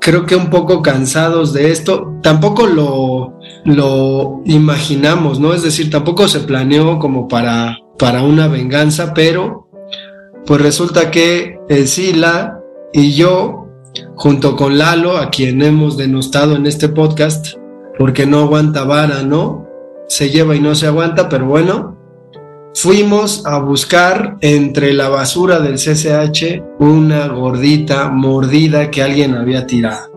creo 0.00 0.26
que 0.26 0.36
un 0.36 0.50
poco 0.50 0.82
cansados 0.82 1.52
de 1.52 1.70
esto, 1.70 2.18
tampoco 2.22 2.66
lo, 2.66 3.38
lo 3.64 4.42
imaginamos, 4.44 5.40
¿no? 5.40 5.54
Es 5.54 5.62
decir, 5.62 5.90
tampoco 5.90 6.28
se 6.28 6.40
planeó 6.40 6.98
como 6.98 7.26
para, 7.28 7.78
para 7.98 8.22
una 8.22 8.48
venganza, 8.48 9.14
pero 9.14 9.68
pues 10.46 10.60
resulta 10.60 11.10
que 11.10 11.58
el 11.68 11.88
Sila 11.88 12.60
y 12.92 13.14
yo, 13.14 13.68
junto 14.16 14.56
con 14.56 14.78
Lalo, 14.78 15.16
a 15.16 15.30
quien 15.30 15.62
hemos 15.62 15.96
denostado 15.96 16.54
en 16.54 16.66
este 16.66 16.88
podcast, 16.88 17.56
porque 17.98 18.26
no 18.26 18.40
aguanta 18.40 18.84
vara, 18.84 19.22
¿no? 19.22 19.66
Se 20.08 20.28
lleva 20.28 20.54
y 20.54 20.60
no 20.60 20.74
se 20.74 20.86
aguanta, 20.86 21.28
pero 21.28 21.46
bueno, 21.46 22.03
fuimos 22.74 23.46
a 23.46 23.58
buscar 23.58 24.36
entre 24.40 24.92
la 24.92 25.08
basura 25.08 25.60
del 25.60 25.76
CCH 25.76 26.62
una 26.80 27.28
gordita 27.28 28.08
mordida 28.08 28.90
que 28.90 29.02
alguien 29.02 29.34
había 29.34 29.66
tirado. 29.66 30.12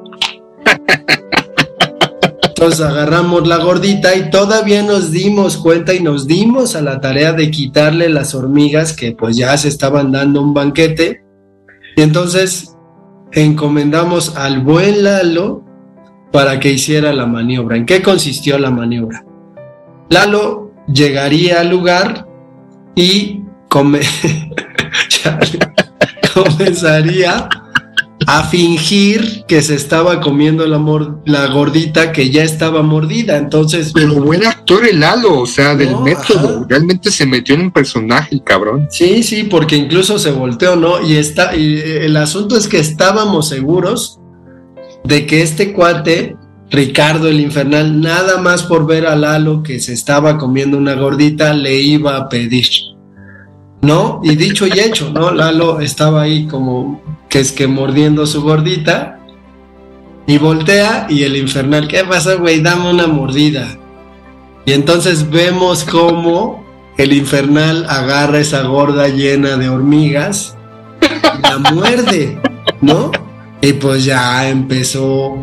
Entonces 2.43 2.81
agarramos 2.81 3.47
la 3.47 3.57
gordita 3.57 4.15
y 4.15 4.31
todavía 4.31 4.81
nos 4.81 5.11
dimos 5.11 5.57
cuenta 5.57 5.93
y 5.93 5.99
nos 5.99 6.25
dimos 6.25 6.75
a 6.75 6.81
la 6.81 6.99
tarea 6.99 7.31
de 7.33 7.51
quitarle 7.51 8.09
las 8.09 8.33
hormigas 8.33 8.93
que 8.93 9.11
pues 9.11 9.37
ya 9.37 9.55
se 9.57 9.67
estaban 9.67 10.11
dando 10.11 10.41
un 10.41 10.55
banquete. 10.55 11.23
Y 11.95 12.01
entonces 12.01 12.75
encomendamos 13.31 14.35
al 14.35 14.61
buen 14.61 15.03
Lalo 15.03 15.63
para 16.31 16.59
que 16.59 16.71
hiciera 16.71 17.13
la 17.13 17.27
maniobra. 17.27 17.77
¿En 17.77 17.85
qué 17.85 18.01
consistió 18.01 18.57
la 18.57 18.71
maniobra? 18.71 19.23
Lalo 20.09 20.71
llegaría 20.91 21.61
al 21.61 21.69
lugar 21.69 22.26
y 22.97 23.39
come- 23.69 24.01
comenzaría 26.33 27.47
a 28.29 28.43
fingir 28.43 29.45
que 29.47 29.61
se 29.61 29.75
estaba 29.75 30.19
comiendo 30.19 30.67
la, 30.67 30.77
mor- 30.79 31.21
la 31.25 31.47
gordita 31.47 32.11
que 32.11 32.29
ya 32.29 32.43
estaba 32.43 32.81
mordida. 32.81 33.37
Entonces, 33.37 33.91
Pero 33.93 34.15
buen 34.15 34.45
actor 34.45 34.85
el 34.85 34.99
Lalo, 34.99 35.39
o 35.39 35.45
sea, 35.47 35.75
del 35.75 35.91
No, 35.91 36.01
método. 36.01 36.57
ajá. 36.57 36.65
Realmente 36.67 37.09
se 37.09 37.25
metió 37.25 37.55
en 37.55 37.61
un 37.61 37.71
personaje, 37.71 38.35
el 38.35 38.43
cabrón. 38.43 38.87
sí, 38.91 39.23
sí, 39.23 39.43
porque 39.43 39.77
incluso 39.77 40.19
se 40.19 40.31
volteó, 40.31 40.75
¿no? 40.75 41.01
Y, 41.01 41.15
está, 41.15 41.55
y 41.55 41.75
eh, 41.77 42.05
el 42.05 42.17
asunto 42.17 42.57
es 42.57 42.67
que 42.67 42.79
estábamos 42.79 43.47
seguros 43.47 44.19
de 45.05 45.25
que 45.25 45.41
este 45.41 45.71
cuate, 45.71 46.35
Ricardo 46.69 47.29
el 47.29 47.39
Infernal, 47.39 48.01
nada 48.01 48.41
más 48.41 48.63
por 48.63 48.85
ver 48.85 49.07
a 49.07 49.15
Lalo 49.15 49.63
que 49.63 49.79
se 49.79 49.93
estaba 49.93 50.37
comiendo 50.37 50.77
una 50.77 50.95
gordita, 50.95 51.53
le 51.53 51.79
iba 51.79 52.17
a 52.17 52.27
pedir. 52.27 52.67
¿No? 53.81 54.21
Y 54.23 54.35
dicho 54.35 54.65
y 54.67 54.79
hecho, 54.79 55.11
¿no? 55.11 55.31
Lalo 55.31 55.79
estaba 55.79 56.23
ahí 56.23 56.47
como 56.47 57.01
que 57.29 57.39
es 57.39 57.51
que 57.51 57.67
mordiendo 57.67 58.25
su 58.25 58.41
gordita 58.41 59.19
y 60.25 60.37
voltea 60.39 61.07
y 61.09 61.23
el 61.23 61.37
infernal, 61.37 61.87
¿qué 61.87 62.03
pasó, 62.03 62.37
güey? 62.39 62.61
Dame 62.61 62.89
una 62.89 63.07
mordida. 63.07 63.77
Y 64.65 64.73
entonces 64.73 65.29
vemos 65.29 65.85
cómo 65.85 66.65
el 66.97 67.13
infernal 67.13 67.85
agarra 67.87 68.39
esa 68.39 68.63
gorda 68.63 69.07
llena 69.07 69.55
de 69.55 69.69
hormigas 69.69 70.57
y 71.01 71.41
la 71.41 71.57
muerde, 71.71 72.41
¿no? 72.81 73.11
Y 73.61 73.73
pues 73.73 74.03
ya 74.03 74.49
empezó, 74.49 75.37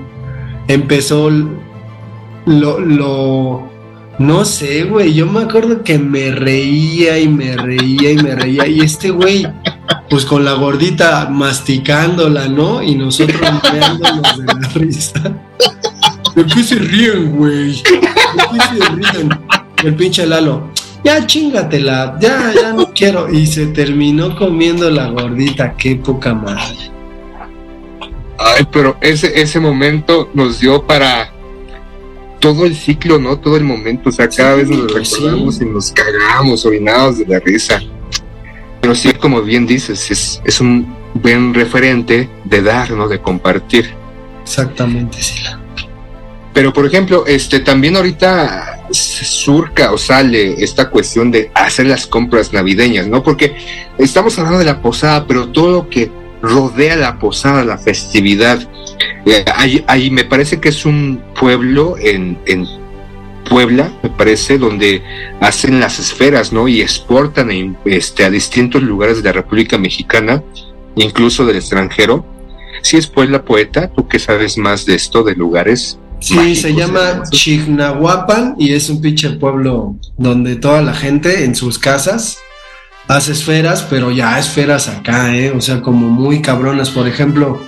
empezó 0.68 1.30
lo, 2.46 2.80
lo, 2.80 3.68
no 4.18 4.44
sé, 4.44 4.84
güey, 4.84 5.12
yo 5.12 5.26
me 5.26 5.42
acuerdo 5.42 5.82
que 5.82 5.98
me 5.98 6.30
reía 6.30 7.18
y 7.18 7.28
me 7.28 7.56
reía 7.56 8.12
y 8.12 8.16
me 8.16 8.34
reía 8.34 8.66
y 8.66 8.80
este 8.80 9.10
güey, 9.10 9.46
pues 10.08 10.24
con 10.24 10.44
la 10.44 10.52
gordita 10.52 11.28
masticándola, 11.28 12.48
¿no? 12.48 12.82
Y 12.82 12.94
nosotros 12.94 13.40
riéndonos 13.72 14.38
de 14.38 14.44
la 14.44 14.68
risa. 14.74 15.20
¿De 16.36 16.46
qué 16.46 16.62
se 16.62 16.76
ríen, 16.76 17.36
güey? 17.36 17.82
¿De 17.82 17.82
qué 17.82 18.78
se 18.78 18.88
ríen? 18.90 19.28
El 19.82 19.94
pinche 19.96 20.26
Lalo, 20.26 20.70
ya 21.04 21.26
chingatela, 21.26 22.16
ya, 22.20 22.52
ya 22.54 22.72
no 22.72 22.92
quiero. 22.92 23.30
Y 23.30 23.46
se 23.46 23.66
terminó 23.66 24.36
comiendo 24.36 24.90
la 24.90 25.08
gordita, 25.08 25.74
qué 25.76 25.96
poca 25.96 26.34
madre. 26.34 26.90
Ay, 28.38 28.66
pero 28.72 28.96
ese, 29.00 29.40
ese 29.40 29.60
momento 29.60 30.30
nos 30.34 30.60
dio 30.60 30.86
para 30.86 31.33
todo 32.44 32.66
el 32.66 32.76
ciclo, 32.76 33.18
¿no? 33.18 33.38
Todo 33.38 33.56
el 33.56 33.64
momento. 33.64 34.10
O 34.10 34.12
sea, 34.12 34.28
cada 34.28 34.52
Sí, 34.56 34.60
vez 34.60 34.68
nos 34.68 34.92
pues 34.92 35.08
sí. 35.08 35.14
recordamos 35.14 35.60
y 35.62 35.64
nos 35.64 35.92
cagamos, 35.92 36.66
orinados 36.66 37.18
de 37.18 37.26
la 37.26 37.38
risa. 37.40 37.80
pero 38.82 38.94
sí, 38.94 39.12
como 39.14 39.40
bien 39.40 39.66
dices, 39.66 40.10
es, 40.10 40.42
es 40.44 40.60
un 40.60 40.94
buen 41.14 41.54
referente 41.54 42.28
de 42.44 42.60
dar, 42.62 42.90
¿no? 42.90 43.08
De 43.08 43.18
compartir. 43.18 43.94
Exactamente, 44.42 45.22
Sila. 45.22 45.58
Pero 46.52 46.70
por 46.74 46.84
ejemplo, 46.84 47.24
este 47.26 47.60
también 47.60 47.96
ahorita 47.96 48.88
surca 48.90 49.90
o 49.90 49.96
sale 49.96 50.62
esta 50.62 50.90
cuestión 50.90 51.30
de 51.30 51.50
hacer 51.54 51.86
las 51.86 52.06
compras 52.06 52.52
navideñas, 52.52 53.06
¿no? 53.08 53.22
Porque 53.22 53.56
estamos 53.96 54.38
hablando 54.38 54.58
de 54.58 54.66
la 54.66 54.82
posada, 54.82 55.26
pero 55.26 55.48
todo 55.48 55.70
lo 55.70 55.88
que 55.88 56.10
rodea 56.42 56.94
la 56.96 57.18
posada, 57.18 57.64
la 57.64 57.78
festividad, 57.78 58.68
ahí, 59.54 59.84
ahí 59.86 60.10
me 60.10 60.24
parece 60.24 60.60
que 60.60 60.68
es 60.68 60.84
un 60.84 61.22
pueblo 61.38 61.96
en, 61.98 62.38
en 62.46 62.66
Puebla, 63.48 63.92
me 64.02 64.08
parece, 64.10 64.58
donde 64.58 65.02
hacen 65.40 65.80
las 65.80 65.98
esferas, 65.98 66.52
¿no? 66.52 66.66
Y 66.66 66.80
exportan 66.80 67.50
en, 67.50 67.76
este, 67.84 68.24
a 68.24 68.30
distintos 68.30 68.82
lugares 68.82 69.18
de 69.18 69.24
la 69.24 69.32
República 69.32 69.78
Mexicana, 69.78 70.42
incluso 70.96 71.44
del 71.44 71.56
extranjero. 71.56 72.24
Si 72.82 72.96
es 72.96 73.06
Puebla 73.06 73.44
poeta, 73.44 73.90
tú 73.92 74.08
que 74.08 74.18
sabes 74.18 74.58
más 74.58 74.84
de 74.86 74.94
esto, 74.94 75.22
de 75.22 75.34
lugares. 75.34 75.98
Sí, 76.20 76.34
mágicos, 76.34 76.58
se 76.60 76.74
llama? 76.74 77.22
Chignahuapan 77.30 78.54
y 78.58 78.72
es 78.72 78.88
un 78.88 79.00
pinche 79.00 79.30
pueblo 79.30 79.96
donde 80.16 80.56
toda 80.56 80.80
la 80.80 80.94
gente 80.94 81.44
en 81.44 81.54
sus 81.54 81.78
casas 81.78 82.38
hace 83.08 83.32
esferas, 83.32 83.86
pero 83.88 84.10
ya 84.10 84.38
esferas 84.38 84.88
acá, 84.88 85.36
¿eh? 85.36 85.50
O 85.50 85.60
sea, 85.60 85.82
como 85.82 86.08
muy 86.08 86.40
cabronas. 86.40 86.90
Por 86.90 87.06
ejemplo, 87.06 87.60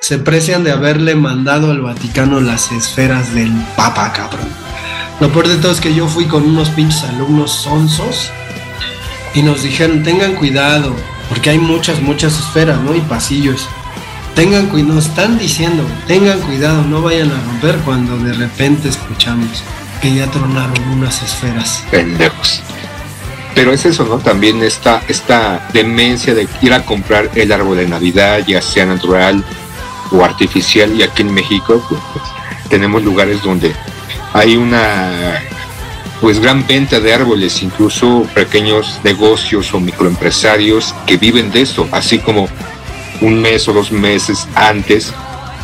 se 0.00 0.18
precian 0.18 0.64
de 0.64 0.72
haberle 0.72 1.14
mandado 1.14 1.70
al 1.70 1.80
Vaticano 1.80 2.40
las 2.40 2.70
esferas 2.72 3.34
del 3.34 3.52
Papa, 3.76 4.12
cabrón. 4.12 4.48
Lo 5.20 5.30
peor 5.32 5.48
de 5.48 5.56
todo 5.56 5.72
es 5.72 5.80
que 5.80 5.94
yo 5.94 6.06
fui 6.06 6.26
con 6.26 6.44
unos 6.44 6.70
pinches 6.70 7.02
alumnos 7.04 7.50
sonsos 7.50 8.30
y 9.34 9.42
nos 9.42 9.62
dijeron, 9.62 10.02
tengan 10.02 10.34
cuidado, 10.34 10.94
porque 11.28 11.50
hay 11.50 11.58
muchas, 11.58 12.00
muchas 12.00 12.38
esferas, 12.38 12.80
¿no? 12.80 12.94
Y 12.94 13.00
pasillos. 13.00 13.68
Tengan 14.34 14.66
cuidado, 14.68 14.94
nos 14.94 15.06
están 15.06 15.36
diciendo, 15.36 15.84
tengan 16.06 16.40
cuidado, 16.40 16.82
no 16.84 17.02
vayan 17.02 17.32
a 17.32 17.40
romper 17.42 17.76
cuando 17.78 18.16
de 18.18 18.32
repente 18.34 18.88
escuchamos 18.88 19.64
que 20.00 20.14
ya 20.14 20.30
tronaron 20.30 20.78
unas 20.90 21.20
esferas. 21.22 21.82
pendejos. 21.90 22.62
Pero 23.56 23.72
es 23.72 23.84
eso, 23.84 24.04
¿no? 24.04 24.18
También 24.18 24.62
esta, 24.62 25.02
esta 25.08 25.68
demencia 25.72 26.32
de 26.32 26.46
ir 26.62 26.72
a 26.72 26.84
comprar 26.84 27.28
el 27.34 27.50
árbol 27.50 27.78
de 27.78 27.88
Navidad, 27.88 28.44
ya 28.46 28.62
sea 28.62 28.86
natural 28.86 29.44
o 30.12 30.24
artificial, 30.24 30.94
y 30.94 31.02
aquí 31.02 31.22
en 31.22 31.32
México 31.32 31.82
pues, 31.88 32.00
pues, 32.12 32.24
tenemos 32.68 33.02
lugares 33.02 33.42
donde 33.42 33.74
hay 34.32 34.56
una 34.56 35.40
pues 36.20 36.40
gran 36.40 36.66
venta 36.66 36.98
de 36.98 37.14
árboles, 37.14 37.62
incluso 37.62 38.26
pequeños 38.34 38.98
negocios 39.04 39.72
o 39.72 39.80
microempresarios 39.80 40.94
que 41.06 41.16
viven 41.16 41.50
de 41.52 41.62
esto, 41.62 41.88
así 41.92 42.18
como 42.18 42.48
un 43.20 43.40
mes 43.40 43.68
o 43.68 43.72
dos 43.72 43.92
meses 43.92 44.48
antes 44.54 45.12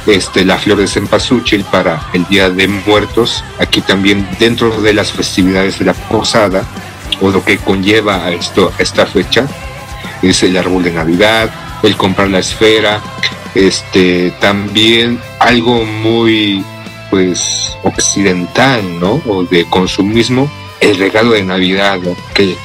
este, 0.06 0.44
la 0.44 0.58
flor 0.58 0.78
de 0.78 0.86
cempasúchil 0.86 1.64
para 1.64 2.08
el 2.12 2.26
Día 2.26 2.50
de 2.50 2.68
Muertos, 2.68 3.42
aquí 3.58 3.80
también 3.80 4.28
dentro 4.38 4.82
de 4.82 4.92
las 4.92 5.12
festividades 5.12 5.78
de 5.78 5.86
la 5.86 5.94
posada 5.94 6.64
o 7.20 7.30
lo 7.30 7.44
que 7.44 7.58
conlleva 7.58 8.30
esto, 8.30 8.72
esta 8.78 9.06
fecha, 9.06 9.46
es 10.22 10.42
el 10.42 10.56
árbol 10.56 10.84
de 10.84 10.92
Navidad, 10.92 11.50
el 11.82 11.96
comprar 11.96 12.28
la 12.28 12.40
esfera, 12.40 13.00
este, 13.54 14.32
también 14.40 15.18
algo 15.38 15.84
muy 15.84 16.64
pues 17.10 17.76
occidental, 17.84 18.98
¿no? 18.98 19.20
O 19.26 19.44
de 19.44 19.64
consumismo, 19.66 20.50
el 20.80 20.96
regalo 20.96 21.32
de 21.32 21.44
Navidad, 21.44 21.98
¿no? 22.02 22.16
Que, 22.34 22.56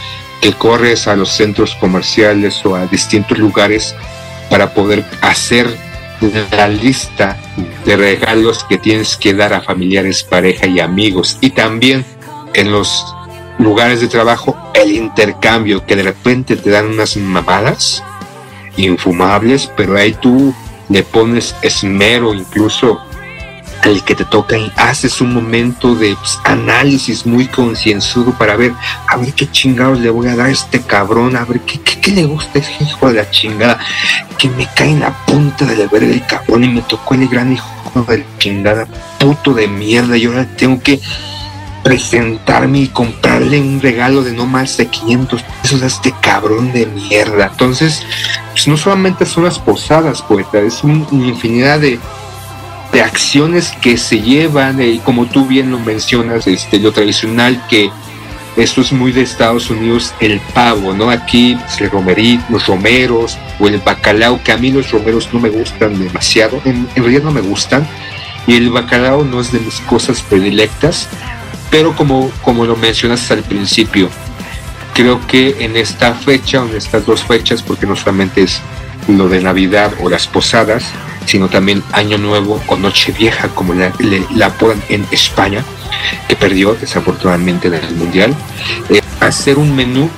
que 0.41 0.53
corres 0.53 1.07
a 1.07 1.15
los 1.15 1.29
centros 1.29 1.75
comerciales 1.75 2.65
o 2.65 2.75
a 2.75 2.87
distintos 2.87 3.37
lugares 3.37 3.95
para 4.49 4.73
poder 4.73 5.05
hacer 5.21 5.67
la 6.51 6.67
lista 6.67 7.37
de 7.85 7.95
regalos 7.95 8.63
que 8.65 8.77
tienes 8.77 9.15
que 9.15 9.33
dar 9.33 9.53
a 9.53 9.61
familiares, 9.61 10.23
pareja 10.23 10.67
y 10.67 10.79
amigos. 10.79 11.37
Y 11.41 11.51
también 11.51 12.05
en 12.53 12.71
los 12.71 13.05
lugares 13.57 14.01
de 14.01 14.07
trabajo, 14.07 14.57
el 14.73 14.91
intercambio, 14.91 15.85
que 15.85 15.95
de 15.95 16.03
repente 16.03 16.55
te 16.55 16.71
dan 16.71 16.87
unas 16.87 17.15
mamadas 17.17 18.03
infumables, 18.77 19.71
pero 19.75 19.97
ahí 19.97 20.13
tú 20.13 20.53
le 20.89 21.03
pones 21.03 21.55
esmero, 21.61 22.33
incluso 22.33 22.99
al 23.81 24.03
que 24.03 24.15
te 24.15 24.25
toca 24.25 24.57
y 24.57 24.71
haces 24.75 25.21
un 25.21 25.33
momento 25.33 25.95
de 25.95 26.17
análisis 26.43 27.25
muy 27.25 27.47
concienzudo 27.47 28.31
para 28.37 28.57
ver, 28.57 28.73
a 29.07 29.17
ver 29.17 29.33
qué 29.33 29.49
chingados 29.49 29.99
le 29.99 30.09
voy 30.09 30.27
a 30.27 30.35
dar 30.35 30.47
a 30.47 30.51
este 30.51 30.81
cabrón, 30.81 31.37
a 31.37 31.45
ver 31.45 31.61
qué, 31.61 31.79
qué, 31.79 31.99
qué 32.01 32.11
le 32.11 32.25
gusta 32.25 32.59
a 32.59 32.61
ese 32.61 32.83
hijo 32.83 33.07
de 33.07 33.13
la 33.13 33.29
chingada, 33.31 33.79
que 34.37 34.49
me 34.49 34.67
cae 34.75 34.89
en 34.89 34.99
la 34.99 35.13
punta 35.25 35.65
de 35.65 35.77
la 35.77 35.87
verga 35.87 36.11
el 36.11 36.25
cabrón 36.25 36.63
y 36.65 36.69
me 36.69 36.81
tocó 36.81 37.15
el 37.15 37.27
gran 37.27 37.53
hijo 37.53 37.67
de 38.07 38.17
la 38.19 38.25
chingada, 38.37 38.87
puto 39.17 39.53
de 39.53 39.67
mierda, 39.67 40.17
y 40.17 40.25
ahora 40.25 40.45
tengo 40.57 40.81
que 40.81 40.99
presentarme 41.83 42.79
y 42.81 42.87
comprarle 42.87 43.59
un 43.59 43.81
regalo 43.81 44.23
de 44.23 44.33
no 44.33 44.45
más 44.45 44.77
de 44.77 44.87
500 44.87 45.41
pesos 45.61 45.81
a 45.81 45.87
este 45.87 46.13
cabrón 46.21 46.71
de 46.73 46.85
mierda. 46.85 47.47
Entonces, 47.51 48.03
pues 48.51 48.67
no 48.67 48.77
solamente 48.77 49.25
son 49.25 49.45
las 49.45 49.59
posadas, 49.59 50.21
poeta, 50.21 50.59
es 50.59 50.83
un- 50.83 51.07
una 51.11 51.27
infinidad 51.27 51.79
de, 51.79 51.99
de 52.91 53.01
acciones 53.01 53.71
que 53.81 53.97
se 53.97 54.19
llevan, 54.21 54.79
eh, 54.81 54.87
y 54.89 54.99
como 54.99 55.25
tú 55.27 55.45
bien 55.45 55.71
lo 55.71 55.79
mencionas, 55.79 56.47
este, 56.47 56.79
lo 56.79 56.91
tradicional 56.91 57.61
que 57.69 57.89
esto 58.57 58.81
es 58.81 58.91
muy 58.91 59.11
de 59.11 59.21
Estados 59.21 59.69
Unidos, 59.69 60.13
el 60.19 60.39
pavo, 60.53 60.93
¿no? 60.93 61.09
Aquí 61.09 61.55
pues, 61.55 61.79
el 61.81 62.39
los 62.49 62.65
romeros 62.67 63.37
o 63.59 63.67
el 63.67 63.77
bacalao, 63.79 64.41
que 64.43 64.51
a 64.51 64.57
mí 64.57 64.71
los 64.71 64.91
romeros 64.91 65.29
no 65.31 65.39
me 65.39 65.49
gustan 65.49 65.97
demasiado, 65.97 66.59
en, 66.65 66.87
en 66.95 67.03
realidad 67.03 67.23
no 67.23 67.31
me 67.31 67.41
gustan, 67.41 67.87
y 68.47 68.55
el 68.55 68.69
bacalao 68.71 69.23
no 69.23 69.39
es 69.39 69.51
de 69.51 69.59
mis 69.59 69.79
cosas 69.81 70.21
predilectas, 70.23 71.07
pero 71.69 71.95
como, 71.95 72.31
como 72.43 72.65
lo 72.65 72.75
mencionas 72.75 73.29
al 73.31 73.43
principio, 73.43 74.09
creo 74.93 75.25
que 75.27 75.63
en 75.63 75.75
esta 75.75 76.13
fecha, 76.13 76.63
en 76.63 76.75
estas 76.75 77.05
dos 77.05 77.23
fechas, 77.23 77.61
porque 77.61 77.85
no 77.85 77.95
solamente 77.95 78.43
es 78.43 78.61
lo 79.07 79.29
de 79.29 79.41
Navidad 79.41 79.93
o 80.01 80.09
las 80.09 80.27
posadas, 80.27 80.83
sino 81.25 81.47
también 81.47 81.83
Año 81.93 82.17
Nuevo 82.17 82.61
o 82.67 82.75
Nochevieja, 82.75 83.49
como 83.49 83.73
la, 83.73 83.93
la 84.35 84.45
apodan 84.47 84.81
en 84.89 85.05
España, 85.11 85.63
que 86.27 86.35
perdió 86.35 86.75
desafortunadamente 86.75 87.67
en 87.67 87.75
el 87.75 87.95
Mundial, 87.95 88.35
eh, 88.89 89.01
hacer 89.19 89.57
un 89.57 89.75
menú 89.75 90.09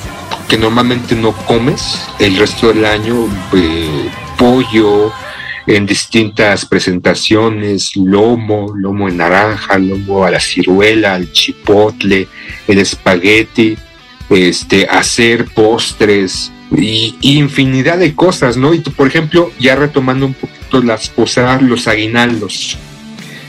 que 0.47 0.57
normalmente 0.57 1.15
no 1.15 1.31
comes 1.31 2.01
el 2.19 2.37
resto 2.37 2.69
del 2.69 2.85
año, 2.85 3.27
eh, 3.53 4.09
pollo 4.37 5.11
en 5.75 5.85
distintas 5.85 6.65
presentaciones, 6.65 7.95
lomo, 7.95 8.73
lomo 8.75 9.07
en 9.07 9.17
naranja, 9.17 9.77
lomo 9.77 10.25
a 10.25 10.31
la 10.31 10.39
ciruela, 10.39 11.13
al 11.13 11.31
chipotle, 11.31 12.27
el 12.67 12.77
espagueti, 12.77 13.77
este, 14.29 14.85
hacer 14.87 15.45
postres 15.45 16.51
y, 16.75 17.15
y 17.21 17.37
infinidad 17.37 17.97
de 17.99 18.13
cosas, 18.13 18.57
¿no? 18.57 18.73
Y 18.73 18.79
tú, 18.79 18.91
por 18.91 19.07
ejemplo, 19.07 19.49
ya 19.59 19.75
retomando 19.75 20.25
un 20.25 20.33
poquito 20.33 20.81
las 20.81 21.07
posadas, 21.07 21.61
los 21.61 21.87
aguinaldos, 21.87 22.77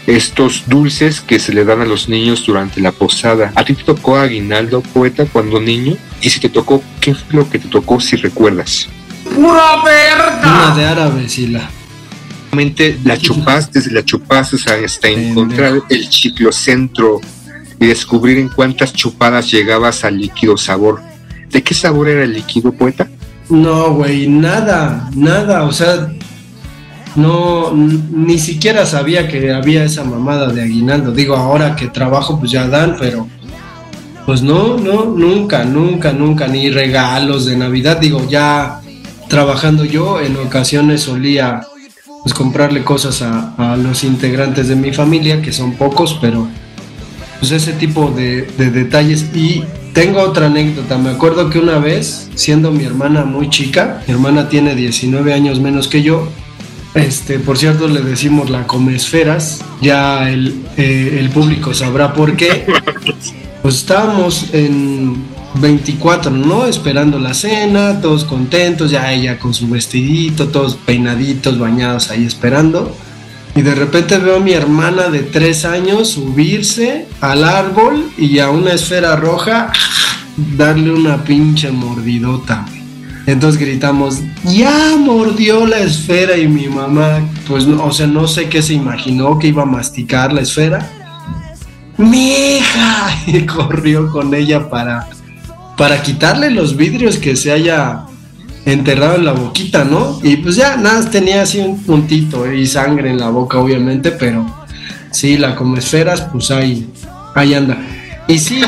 estos 0.06 0.62
dulces 0.68 1.20
que 1.20 1.40
se 1.40 1.52
le 1.52 1.64
dan 1.64 1.80
a 1.80 1.86
los 1.86 2.08
niños 2.08 2.46
durante 2.46 2.80
la 2.80 2.92
posada. 2.92 3.52
¿A 3.56 3.64
ti 3.64 3.74
te 3.74 3.82
tocó 3.82 4.16
aguinaldo, 4.16 4.80
poeta, 4.80 5.26
cuando 5.26 5.60
niño? 5.60 5.96
Y 6.20 6.30
si 6.30 6.38
te 6.38 6.48
tocó, 6.48 6.84
¿qué 7.00 7.14
fue 7.14 7.40
lo 7.40 7.50
que 7.50 7.58
te 7.58 7.66
tocó 7.68 7.98
si 8.00 8.14
recuerdas? 8.14 8.88
Una 10.44 10.74
de 10.76 10.84
árabe, 10.84 11.28
Sila. 11.28 11.68
La 12.52 13.16
chupaste, 13.16 13.80
la 13.92 14.04
chupaste 14.04 14.56
hasta 14.84 15.08
encontrar 15.08 15.84
el 15.88 16.08
chiclocentro 16.10 17.18
y 17.80 17.86
descubrir 17.86 18.36
en 18.36 18.50
cuántas 18.50 18.92
chupadas 18.92 19.50
llegabas 19.50 20.04
al 20.04 20.18
líquido 20.18 20.58
sabor. 20.58 21.00
¿De 21.50 21.62
qué 21.62 21.72
sabor 21.72 22.10
era 22.10 22.24
el 22.24 22.34
líquido, 22.34 22.70
poeta? 22.70 23.08
No, 23.48 23.94
güey, 23.94 24.28
nada, 24.28 25.08
nada, 25.14 25.62
o 25.62 25.72
sea, 25.72 26.12
no, 27.16 27.72
ni 27.72 28.38
siquiera 28.38 28.84
sabía 28.84 29.28
que 29.28 29.50
había 29.50 29.84
esa 29.84 30.04
mamada 30.04 30.52
de 30.52 30.60
aguinaldo. 30.60 31.10
Digo, 31.12 31.34
ahora 31.34 31.74
que 31.74 31.88
trabajo, 31.88 32.38
pues 32.38 32.50
ya 32.50 32.66
dan, 32.68 32.96
pero 33.00 33.28
pues 34.26 34.42
no, 34.42 34.76
no, 34.76 35.06
nunca, 35.06 35.64
nunca, 35.64 36.12
nunca, 36.12 36.48
ni 36.48 36.68
regalos 36.68 37.46
de 37.46 37.56
Navidad. 37.56 37.96
Digo, 37.96 38.28
ya 38.28 38.82
trabajando 39.28 39.86
yo, 39.86 40.20
en 40.20 40.36
ocasiones 40.36 41.00
solía 41.00 41.62
pues 42.22 42.34
comprarle 42.34 42.84
cosas 42.84 43.22
a, 43.22 43.54
a 43.56 43.76
los 43.76 44.04
integrantes 44.04 44.68
de 44.68 44.76
mi 44.76 44.92
familia, 44.92 45.42
que 45.42 45.52
son 45.52 45.72
pocos, 45.72 46.18
pero 46.20 46.46
pues 47.40 47.50
ese 47.50 47.72
tipo 47.72 48.10
de, 48.10 48.42
de 48.56 48.70
detalles. 48.70 49.26
Y 49.34 49.64
tengo 49.92 50.20
otra 50.20 50.46
anécdota. 50.46 50.96
Me 50.98 51.10
acuerdo 51.10 51.50
que 51.50 51.58
una 51.58 51.78
vez, 51.78 52.30
siendo 52.34 52.70
mi 52.70 52.84
hermana 52.84 53.24
muy 53.24 53.50
chica, 53.50 54.02
mi 54.06 54.14
hermana 54.14 54.48
tiene 54.48 54.74
19 54.74 55.32
años 55.34 55.60
menos 55.60 55.88
que 55.88 56.02
yo. 56.02 56.28
Este, 56.94 57.38
por 57.38 57.58
cierto, 57.58 57.88
le 57.88 58.00
decimos 58.00 58.50
la 58.50 58.66
comesferas. 58.66 59.64
Ya 59.80 60.30
el, 60.30 60.62
eh, 60.76 61.16
el 61.18 61.30
público 61.30 61.74
sabrá 61.74 62.12
por 62.14 62.36
qué. 62.36 62.66
Pues 63.62 63.76
estábamos 63.76 64.52
en, 64.52 65.22
24, 65.54 66.30
¿no? 66.30 66.66
Esperando 66.66 67.18
la 67.18 67.34
cena, 67.34 68.00
todos 68.00 68.24
contentos, 68.24 68.90
ya 68.90 69.12
ella 69.12 69.38
con 69.38 69.52
su 69.54 69.68
vestidito, 69.68 70.48
todos 70.48 70.76
peinaditos, 70.76 71.58
bañados 71.58 72.10
ahí 72.10 72.24
esperando. 72.24 72.96
Y 73.54 73.62
de 73.62 73.74
repente 73.74 74.16
veo 74.18 74.36
a 74.36 74.40
mi 74.40 74.52
hermana 74.52 75.08
de 75.08 75.20
tres 75.20 75.64
años 75.64 76.08
subirse 76.08 77.06
al 77.20 77.44
árbol 77.44 78.10
y 78.16 78.38
a 78.38 78.50
una 78.50 78.72
esfera 78.72 79.14
roja 79.16 79.70
darle 80.56 80.90
una 80.90 81.22
pinche 81.22 81.70
mordidota. 81.70 82.64
Entonces 83.26 83.60
gritamos, 83.60 84.20
ya 84.44 84.96
mordió 84.98 85.66
la 85.66 85.78
esfera 85.78 86.36
y 86.36 86.48
mi 86.48 86.66
mamá, 86.66 87.20
pues, 87.46 87.66
o 87.66 87.92
sea, 87.92 88.06
no 88.06 88.26
sé 88.26 88.48
qué 88.48 88.62
se 88.62 88.74
imaginó 88.74 89.38
que 89.38 89.48
iba 89.48 89.62
a 89.62 89.66
masticar 89.66 90.32
la 90.32 90.40
esfera. 90.40 90.90
Mi 91.98 92.56
hija 92.56 93.10
y 93.26 93.46
corrió 93.46 94.10
con 94.10 94.34
ella 94.34 94.68
para, 94.68 95.08
para 95.82 96.00
quitarle 96.00 96.52
los 96.52 96.76
vidrios 96.76 97.18
que 97.18 97.34
se 97.34 97.50
haya 97.50 98.04
enterrado 98.64 99.16
en 99.16 99.24
la 99.24 99.32
boquita, 99.32 99.82
¿no? 99.82 100.20
Y 100.22 100.36
pues 100.36 100.54
ya, 100.54 100.76
nada, 100.76 101.10
tenía 101.10 101.42
así 101.42 101.58
un 101.58 101.82
puntito 101.82 102.52
y 102.52 102.68
sangre 102.68 103.10
en 103.10 103.18
la 103.18 103.30
boca, 103.30 103.58
obviamente, 103.58 104.12
pero 104.12 104.46
sí, 105.10 105.36
la 105.36 105.56
come 105.56 105.80
esferas, 105.80 106.20
pues 106.30 106.52
ahí, 106.52 106.88
ahí 107.34 107.54
anda. 107.54 107.78
Y 108.28 108.38
sí, 108.38 108.62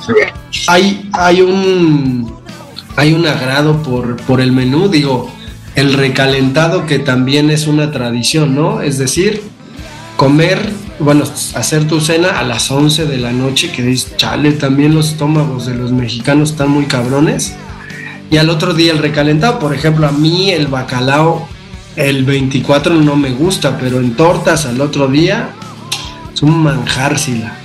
hay, 0.66 1.10
hay 1.12 1.42
un 1.42 2.34
hay 2.96 3.12
un 3.12 3.26
agrado 3.26 3.82
por, 3.82 4.16
por 4.22 4.40
el 4.40 4.52
menú, 4.52 4.88
digo, 4.88 5.30
el 5.74 5.92
recalentado 5.92 6.86
que 6.86 6.98
también 6.98 7.50
es 7.50 7.66
una 7.66 7.92
tradición, 7.92 8.54
¿no? 8.54 8.80
Es 8.80 8.96
decir, 8.96 9.42
comer, 10.16 10.72
bueno, 10.98 11.24
hacer 11.54 11.86
tu 11.86 12.00
cena 12.00 12.38
a 12.38 12.42
las 12.42 12.70
11 12.70 13.06
de 13.06 13.18
la 13.18 13.32
noche, 13.32 13.70
que 13.70 13.82
dices, 13.82 14.16
chale, 14.16 14.52
también 14.52 14.94
los 14.94 15.10
estómagos 15.10 15.66
de 15.66 15.74
los 15.74 15.92
mexicanos 15.92 16.52
están 16.52 16.70
muy 16.70 16.86
cabrones. 16.86 17.54
Y 18.30 18.38
al 18.38 18.50
otro 18.50 18.74
día 18.74 18.92
el 18.92 18.98
recalentado, 18.98 19.58
por 19.58 19.74
ejemplo, 19.74 20.06
a 20.06 20.12
mí 20.12 20.50
el 20.50 20.66
bacalao 20.66 21.48
el 21.96 22.24
24 22.24 22.94
no 22.94 23.16
me 23.16 23.30
gusta, 23.30 23.78
pero 23.78 24.00
en 24.00 24.14
tortas 24.14 24.66
al 24.66 24.80
otro 24.80 25.08
día 25.08 25.50
es 26.32 26.42
un 26.42 26.62
manjar, 26.62 27.18
Sila. 27.18 27.56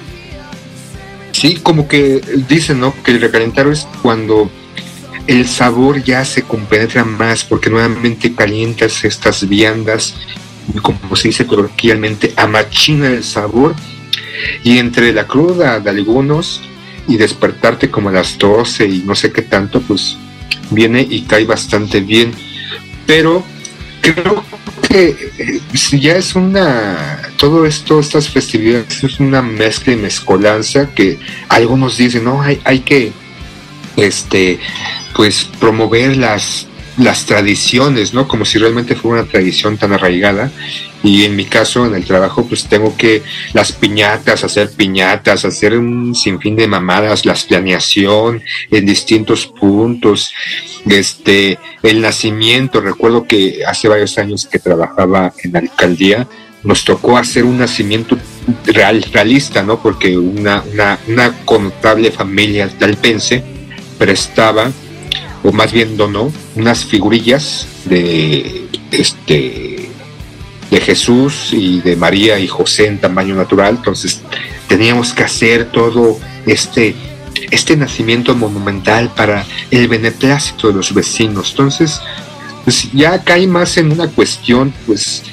Sí, 1.31 1.55
como 1.55 1.87
que 1.87 2.21
dicen, 2.47 2.79
¿no? 2.79 2.93
Que 3.03 3.11
el 3.11 3.21
recalentado 3.21 3.71
es 3.71 3.87
cuando 4.01 4.49
el 5.27 5.47
sabor 5.47 6.03
ya 6.03 6.23
se 6.25 6.43
compenetra 6.43 7.03
más 7.03 7.43
porque 7.43 7.69
nuevamente 7.69 8.33
calientas 8.33 9.03
estas 9.03 9.47
viandas, 9.47 10.15
como 10.81 11.15
se 11.15 11.29
dice 11.29 11.45
coloquialmente, 11.45 12.33
amachina 12.35 13.07
el 13.07 13.23
sabor 13.23 13.75
y 14.63 14.77
entre 14.77 15.13
la 15.13 15.27
cruda 15.27 15.79
de 15.79 15.89
algunos 15.89 16.61
y 17.07 17.17
despertarte 17.17 17.89
como 17.89 18.09
a 18.09 18.13
las 18.13 18.37
12 18.37 18.87
y 18.87 18.99
no 18.99 19.15
sé 19.15 19.31
qué 19.31 19.41
tanto, 19.41 19.81
pues 19.81 20.17
viene 20.69 21.05
y 21.07 21.23
cae 21.23 21.45
bastante 21.45 21.99
bien. 21.99 22.33
Pero 23.05 23.43
creo 24.01 24.43
que 24.87 25.31
eh, 25.37 25.61
si 25.73 25.99
ya 25.99 26.15
es 26.15 26.35
una, 26.35 27.21
todo 27.37 27.65
esto, 27.65 27.99
estas 27.99 28.29
festividades, 28.29 29.03
es 29.03 29.19
una 29.19 29.41
mezcla 29.41 29.93
y 29.93 29.97
mezcolanza 29.97 30.93
que 30.93 31.19
algunos 31.49 31.97
dicen, 31.97 32.23
no, 32.23 32.41
hay, 32.41 32.59
hay 32.63 32.79
que, 32.79 33.11
este, 33.97 34.59
pues 35.15 35.49
promover 35.59 36.17
las, 36.97 37.25
tradiciones, 37.25 38.13
¿no? 38.13 38.27
Como 38.27 38.45
si 38.45 38.59
realmente 38.59 38.95
fuera 38.95 39.21
una 39.21 39.31
tradición 39.31 39.77
tan 39.77 39.93
arraigada. 39.93 40.51
Y 41.03 41.23
en 41.23 41.35
mi 41.35 41.45
caso, 41.45 41.85
en 41.85 41.95
el 41.95 42.05
trabajo, 42.05 42.45
pues 42.45 42.65
tengo 42.65 42.95
que 42.95 43.23
las 43.53 43.71
piñatas, 43.71 44.43
hacer 44.43 44.71
piñatas, 44.71 45.45
hacer 45.45 45.77
un 45.77 46.13
sinfín 46.13 46.55
de 46.55 46.67
mamadas, 46.67 47.25
las 47.25 47.45
planeación 47.45 48.43
en 48.69 48.85
distintos 48.85 49.47
puntos, 49.47 50.31
este, 50.85 51.57
el 51.81 52.01
nacimiento. 52.01 52.81
Recuerdo 52.81 53.25
que 53.25 53.63
hace 53.65 53.87
varios 53.87 54.17
años 54.17 54.45
que 54.45 54.59
trabajaba 54.59 55.33
en 55.43 55.53
la 55.53 55.59
alcaldía, 55.59 56.27
nos 56.63 56.85
tocó 56.85 57.17
hacer 57.17 57.43
un 57.43 57.57
nacimiento 57.57 58.17
real, 58.65 59.03
realista, 59.11 59.63
¿no? 59.63 59.81
Porque 59.81 60.17
una, 60.17 60.63
una, 60.71 60.99
una 61.07 61.33
contable 61.45 62.11
familia 62.11 62.69
talpense 62.69 63.43
prestaba 63.97 64.71
o 65.43 65.51
más 65.51 65.71
bien 65.71 65.97
donó 65.97 66.31
unas 66.55 66.85
figurillas 66.85 67.67
de 67.85 68.67
este 68.91 69.89
de 70.69 70.79
Jesús 70.79 71.49
y 71.51 71.81
de 71.81 71.97
María 71.97 72.39
y 72.39 72.47
José 72.47 72.87
en 72.87 72.99
tamaño 72.99 73.35
natural, 73.35 73.75
entonces 73.77 74.21
teníamos 74.67 75.13
que 75.13 75.23
hacer 75.23 75.65
todo 75.71 76.17
este 76.45 76.95
este 77.51 77.75
nacimiento 77.75 78.35
monumental 78.35 79.11
para 79.15 79.45
el 79.71 79.87
beneplácito 79.87 80.69
de 80.69 80.75
los 80.75 80.93
vecinos. 80.93 81.51
Entonces, 81.51 81.99
pues 82.63 82.91
ya 82.93 83.23
cae 83.23 83.47
más 83.47 83.77
en 83.77 83.91
una 83.91 84.07
cuestión, 84.07 84.73
pues 84.85 85.23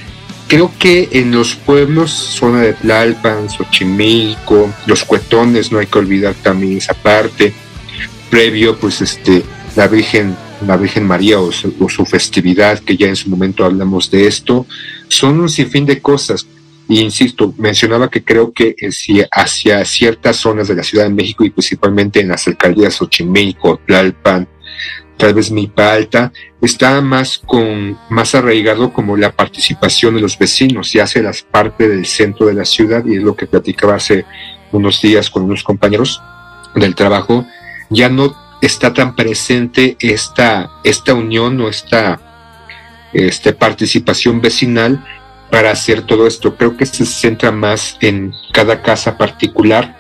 creo 0.49 0.73
que 0.79 1.09
en 1.13 1.31
los 1.33 1.55
pueblos, 1.55 2.11
zona 2.11 2.63
de 2.63 2.73
Tlalpan, 2.73 3.51
Xochimilco, 3.51 4.73
los 4.87 5.05
cuetones, 5.05 5.71
no 5.71 5.79
hay 5.79 5.87
que 5.87 5.99
olvidar 5.99 6.35
también 6.43 6.79
esa 6.79 6.95
parte, 6.95 7.53
previo, 8.31 8.77
pues 8.79 9.01
este, 9.01 9.43
la 9.77 9.87
Virgen, 9.89 10.37
la 10.67 10.77
Virgen 10.77 11.07
María 11.07 11.41
o 11.41 11.53
su, 11.53 11.75
o 11.81 11.89
su 11.89 12.05
festividad, 12.05 12.79
que 12.81 12.97
ya 12.97 13.07
en 13.07 13.17
su 13.17 13.29
momento 13.29 13.65
hablamos 13.65 14.11
de 14.11 14.27
esto, 14.27 14.67
son 15.09 15.41
un 15.41 15.49
sinfín 15.49 15.87
de 15.87 16.01
cosas. 16.01 16.47
Y 16.89 17.01
insisto, 17.01 17.53
mencionaba 17.59 18.09
que 18.09 18.25
creo 18.25 18.53
que 18.53 18.75
eh, 18.79 18.91
si 18.93 19.23
hacia 19.31 19.85
ciertas 19.85 20.37
zonas 20.37 20.69
de 20.69 20.75
la 20.75 20.83
Ciudad 20.83 21.05
de 21.05 21.15
México 21.15 21.45
y 21.45 21.51
principalmente 21.51 22.21
en 22.21 22.29
las 22.29 22.49
alcaldías 22.49 22.95
Xochimilco, 22.95 23.79
Tlalpan, 23.87 24.49
tal 25.19 25.35
vez 25.35 25.51
Milpa 25.51 25.99
está 25.99 27.01
más 27.03 27.39
con 27.39 27.99
más 28.09 28.35
arraigado 28.35 28.93
como 28.93 29.17
la 29.17 29.33
participación 29.33 30.15
de 30.15 30.23
los 30.23 30.39
vecinos, 30.39 30.93
ya 30.93 31.05
hace 31.05 31.23
las 31.23 31.43
parte 31.43 31.89
del 31.89 32.07
centro 32.07 32.47
de 32.47 32.55
la 32.55 32.65
ciudad 32.65 33.05
y 33.05 33.17
es 33.17 33.23
lo 33.23 33.37
que 33.37 33.47
platicaba 33.47 33.97
hace 33.97 34.25
unos 34.73 35.03
días 35.03 35.29
con 35.29 35.43
unos 35.43 35.63
compañeros 35.63 36.23
del 36.75 36.95
trabajo, 36.95 37.45
ya 37.91 38.09
no 38.09 38.35
está 38.61 38.93
tan 38.93 39.15
presente 39.15 39.97
esta, 40.01 40.71
esta 40.85 41.15
unión 41.15 41.61
o 41.61 41.69
esta 41.69 42.21
este, 43.13 43.53
participación 43.53 44.41
vecinal 44.41 45.05
para 45.51 45.71
hacer 45.71 46.03
todo 46.03 46.27
esto. 46.27 46.57
Creo 46.57 46.77
que 46.77 46.87
se 46.87 47.07
centra 47.07 47.53
más 47.53 47.97
en 48.01 48.33
cada 48.53 48.83
casa 48.83 49.17
particular 49.17 49.97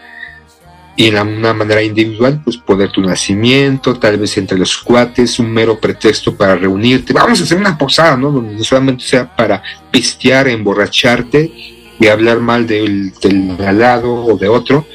y 0.96 1.06
en 1.06 1.16
una 1.16 1.54
manera 1.54 1.80
individual, 1.80 2.40
pues 2.42 2.56
poder 2.56 2.90
tu 2.90 3.00
nacimiento, 3.00 3.94
tal 3.94 4.18
vez 4.18 4.36
entre 4.36 4.58
los 4.58 4.76
cuates, 4.78 5.38
un 5.38 5.52
mero 5.52 5.78
pretexto 5.78 6.36
para 6.36 6.56
reunirte. 6.56 7.12
Vamos 7.12 7.40
a 7.40 7.44
hacer 7.44 7.56
una 7.56 7.78
posada, 7.78 8.16
¿no? 8.16 8.32
Donde 8.32 8.64
solamente 8.64 9.04
sea 9.04 9.36
para 9.36 9.62
pistear, 9.92 10.48
emborracharte 10.48 11.52
y 12.00 12.06
hablar 12.08 12.40
mal 12.40 12.66
del, 12.66 13.12
del 13.14 13.56
al 13.64 13.78
lado 13.78 14.12
o 14.12 14.36
de 14.36 14.48
otro, 14.48 14.86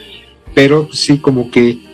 pero 0.53 0.89
sí 0.91 1.19
como 1.19 1.49
que 1.49 1.92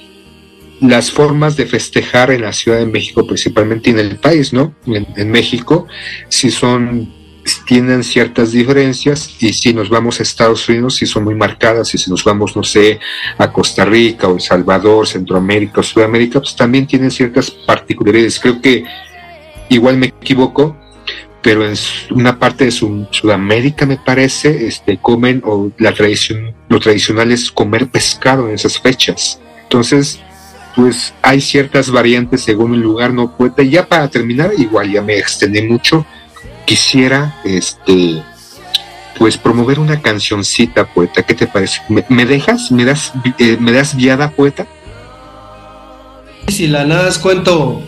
las 0.82 1.12
formas 1.12 1.58
de 1.58 1.66
festejar 1.66 2.32
en 2.32 2.42
la 2.42 2.54
Ciudad 2.54 2.80
de 2.80 2.86
México, 2.86 3.26
principalmente 3.26 3.90
en 3.90 4.00
el 4.00 4.18
país, 4.18 4.54
¿no? 4.54 4.74
En, 4.86 5.32
México, 5.32 5.88
sí 6.30 6.52
son 6.52 7.18
tienen 7.66 8.04
ciertas 8.04 8.52
diferencias 8.52 9.36
y 9.40 9.54
si 9.54 9.74
nos 9.74 9.90
vamos 9.90 10.20
a 10.20 10.24
Estados 10.24 10.70
Unidos 10.70 10.98
sí 10.98 11.08
son 11.08 11.24
muy 11.24 11.34
marcadas 11.34 11.94
y 11.96 11.98
si 11.98 12.10
nos 12.10 12.24
vamos, 12.24 12.56
no 12.56 12.64
sé, 12.64 13.00
a 13.38 13.52
Costa 13.52 13.86
Rica 13.86 14.28
o 14.28 14.36
El 14.36 14.42
Salvador, 14.42 15.08
Centroamérica 15.08 15.80
o 15.80 15.84
Sudamérica, 15.84 16.40
pues 16.40 16.56
también 16.56 16.86
tienen 16.86 17.10
ciertas 17.10 17.50
particularidades. 17.50 18.40
Creo 18.40 18.62
que 18.62 18.84
igual 19.70 19.98
me 19.98 20.08
equivoco, 20.08 20.78
pero 21.42 21.66
en 21.68 21.74
una 22.12 22.38
parte 22.38 22.66
de 22.66 22.72
Sud- 22.72 23.08
Sudamérica 23.12 23.86
me 23.86 23.98
parece, 23.98 24.68
este, 24.68 24.98
comen 24.98 25.42
o 25.44 25.72
la 25.80 25.94
tradición, 25.94 26.54
lo 26.68 26.80
tradicional 26.80 27.32
es 27.32 27.50
comer 27.52 27.88
pescado 27.88 28.48
en 28.48 28.56
esas 28.56 28.80
fechas. 28.80 29.40
Entonces, 29.64 30.20
pues 30.76 31.14
hay 31.22 31.42
ciertas 31.42 31.92
variantes 31.92 32.42
según 32.42 32.74
el 32.74 32.82
lugar, 32.82 33.14
no 33.14 33.36
poeta. 33.36 33.64
Y 33.64 33.72
ya 33.72 33.86
para 33.86 34.08
terminar, 34.08 34.52
igual 34.58 34.92
ya 34.92 35.02
me 35.02 35.18
extendí 35.18 35.62
mucho, 35.62 36.06
quisiera, 36.66 37.36
este, 37.44 38.24
pues 39.18 39.38
promover 39.38 39.80
una 39.80 40.02
cancioncita, 40.02 40.86
poeta. 40.86 41.24
¿Qué 41.24 41.34
te 41.34 41.48
parece? 41.48 41.82
¿Me, 42.08 42.26
dejas? 42.26 42.72
¿Me 42.72 42.86
das, 42.86 43.12
eh, 43.38 43.58
¿Me 43.60 43.72
das 43.72 43.96
viada, 43.96 44.32
poeta? 44.32 44.66
Si 46.48 46.68
la 46.68 46.86
nada 46.86 47.10
os 47.10 47.20
cuento 47.20 47.82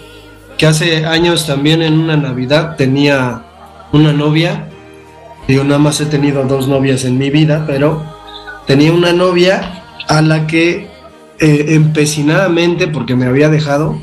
que 0.58 0.68
hace 0.68 1.06
años 1.06 1.48
también 1.48 1.82
en 1.82 1.98
una 1.98 2.18
Navidad 2.18 2.76
tenía 2.76 3.44
una 3.92 4.14
novia, 4.14 4.68
digo, 5.48 5.64
nada 5.64 5.80
más 5.80 6.00
he 6.02 6.06
tenido 6.06 6.44
dos 6.44 6.68
novias 6.68 7.06
en 7.06 7.18
mi 7.18 7.30
vida, 7.30 7.64
pero 7.66 8.04
tenía 8.68 8.92
una 8.92 9.14
novia 9.14 9.84
a 10.08 10.22
la 10.22 10.46
que 10.46 10.91
eh, 11.42 11.74
empecinadamente, 11.76 12.88
porque 12.88 13.16
me 13.16 13.26
había 13.26 13.50
dejado, 13.50 14.00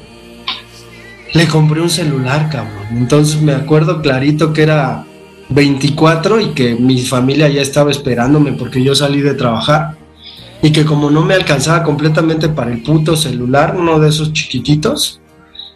le 1.32 1.46
compré 1.46 1.80
un 1.80 1.88
celular, 1.88 2.50
cabrón. 2.50 2.98
Entonces 2.98 3.40
me 3.40 3.52
acuerdo 3.52 4.02
clarito 4.02 4.52
que 4.52 4.62
era 4.62 5.04
24 5.50 6.40
y 6.40 6.48
que 6.48 6.74
mi 6.74 7.00
familia 7.00 7.48
ya 7.48 7.62
estaba 7.62 7.90
esperándome 7.90 8.52
porque 8.52 8.82
yo 8.82 8.94
salí 8.94 9.20
de 9.20 9.34
trabajar. 9.34 9.96
y 10.60 10.72
que 10.72 10.84
como 10.84 11.08
no 11.08 11.22
me 11.22 11.34
alcanzaba 11.34 11.84
completamente 11.84 12.48
para 12.48 12.72
el 12.72 12.82
puto 12.82 13.16
celular, 13.16 13.76
uno 13.78 14.00
de 14.00 14.08
esos 14.08 14.32
chiquititos, 14.32 15.20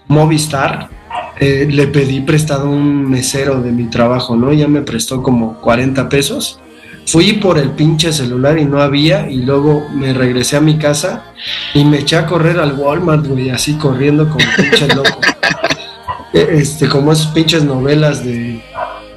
Movistar, 0.09 0.91
eh, 1.39 1.69
le 1.71 1.87
pedí 1.87 2.21
prestado 2.21 2.69
un 2.69 3.09
mesero 3.09 3.61
de 3.61 3.71
mi 3.71 3.85
trabajo, 3.85 4.35
¿no? 4.35 4.53
Ya 4.53 4.67
me 4.67 4.83
prestó 4.83 5.23
como 5.23 5.61
40 5.61 6.09
pesos. 6.09 6.59
Fui 7.07 7.35
por 7.35 7.59
el 7.59 7.71
pinche 7.71 8.13
celular 8.13 8.59
y 8.59 8.65
no 8.65 8.81
había, 8.81 9.29
y 9.31 9.43
luego 9.43 9.87
me 9.95 10.13
regresé 10.15 10.57
a 10.57 10.61
mi 10.61 10.79
casa 10.79 11.25
y 11.75 11.85
me 11.85 11.99
eché 11.99 12.17
a 12.17 12.27
correr 12.27 12.59
al 12.59 12.75
Walmart, 12.75 13.27
güey, 13.27 13.51
así 13.51 13.75
corriendo 13.75 14.29
como 14.29 14.45
pinche 14.57 14.89
loco. 14.95 15.09
Eh, 16.35 16.49
Este, 16.61 16.89
como 16.89 17.13
esas 17.13 17.27
pinches 17.27 17.63
novelas 17.63 18.25
de, 18.25 18.63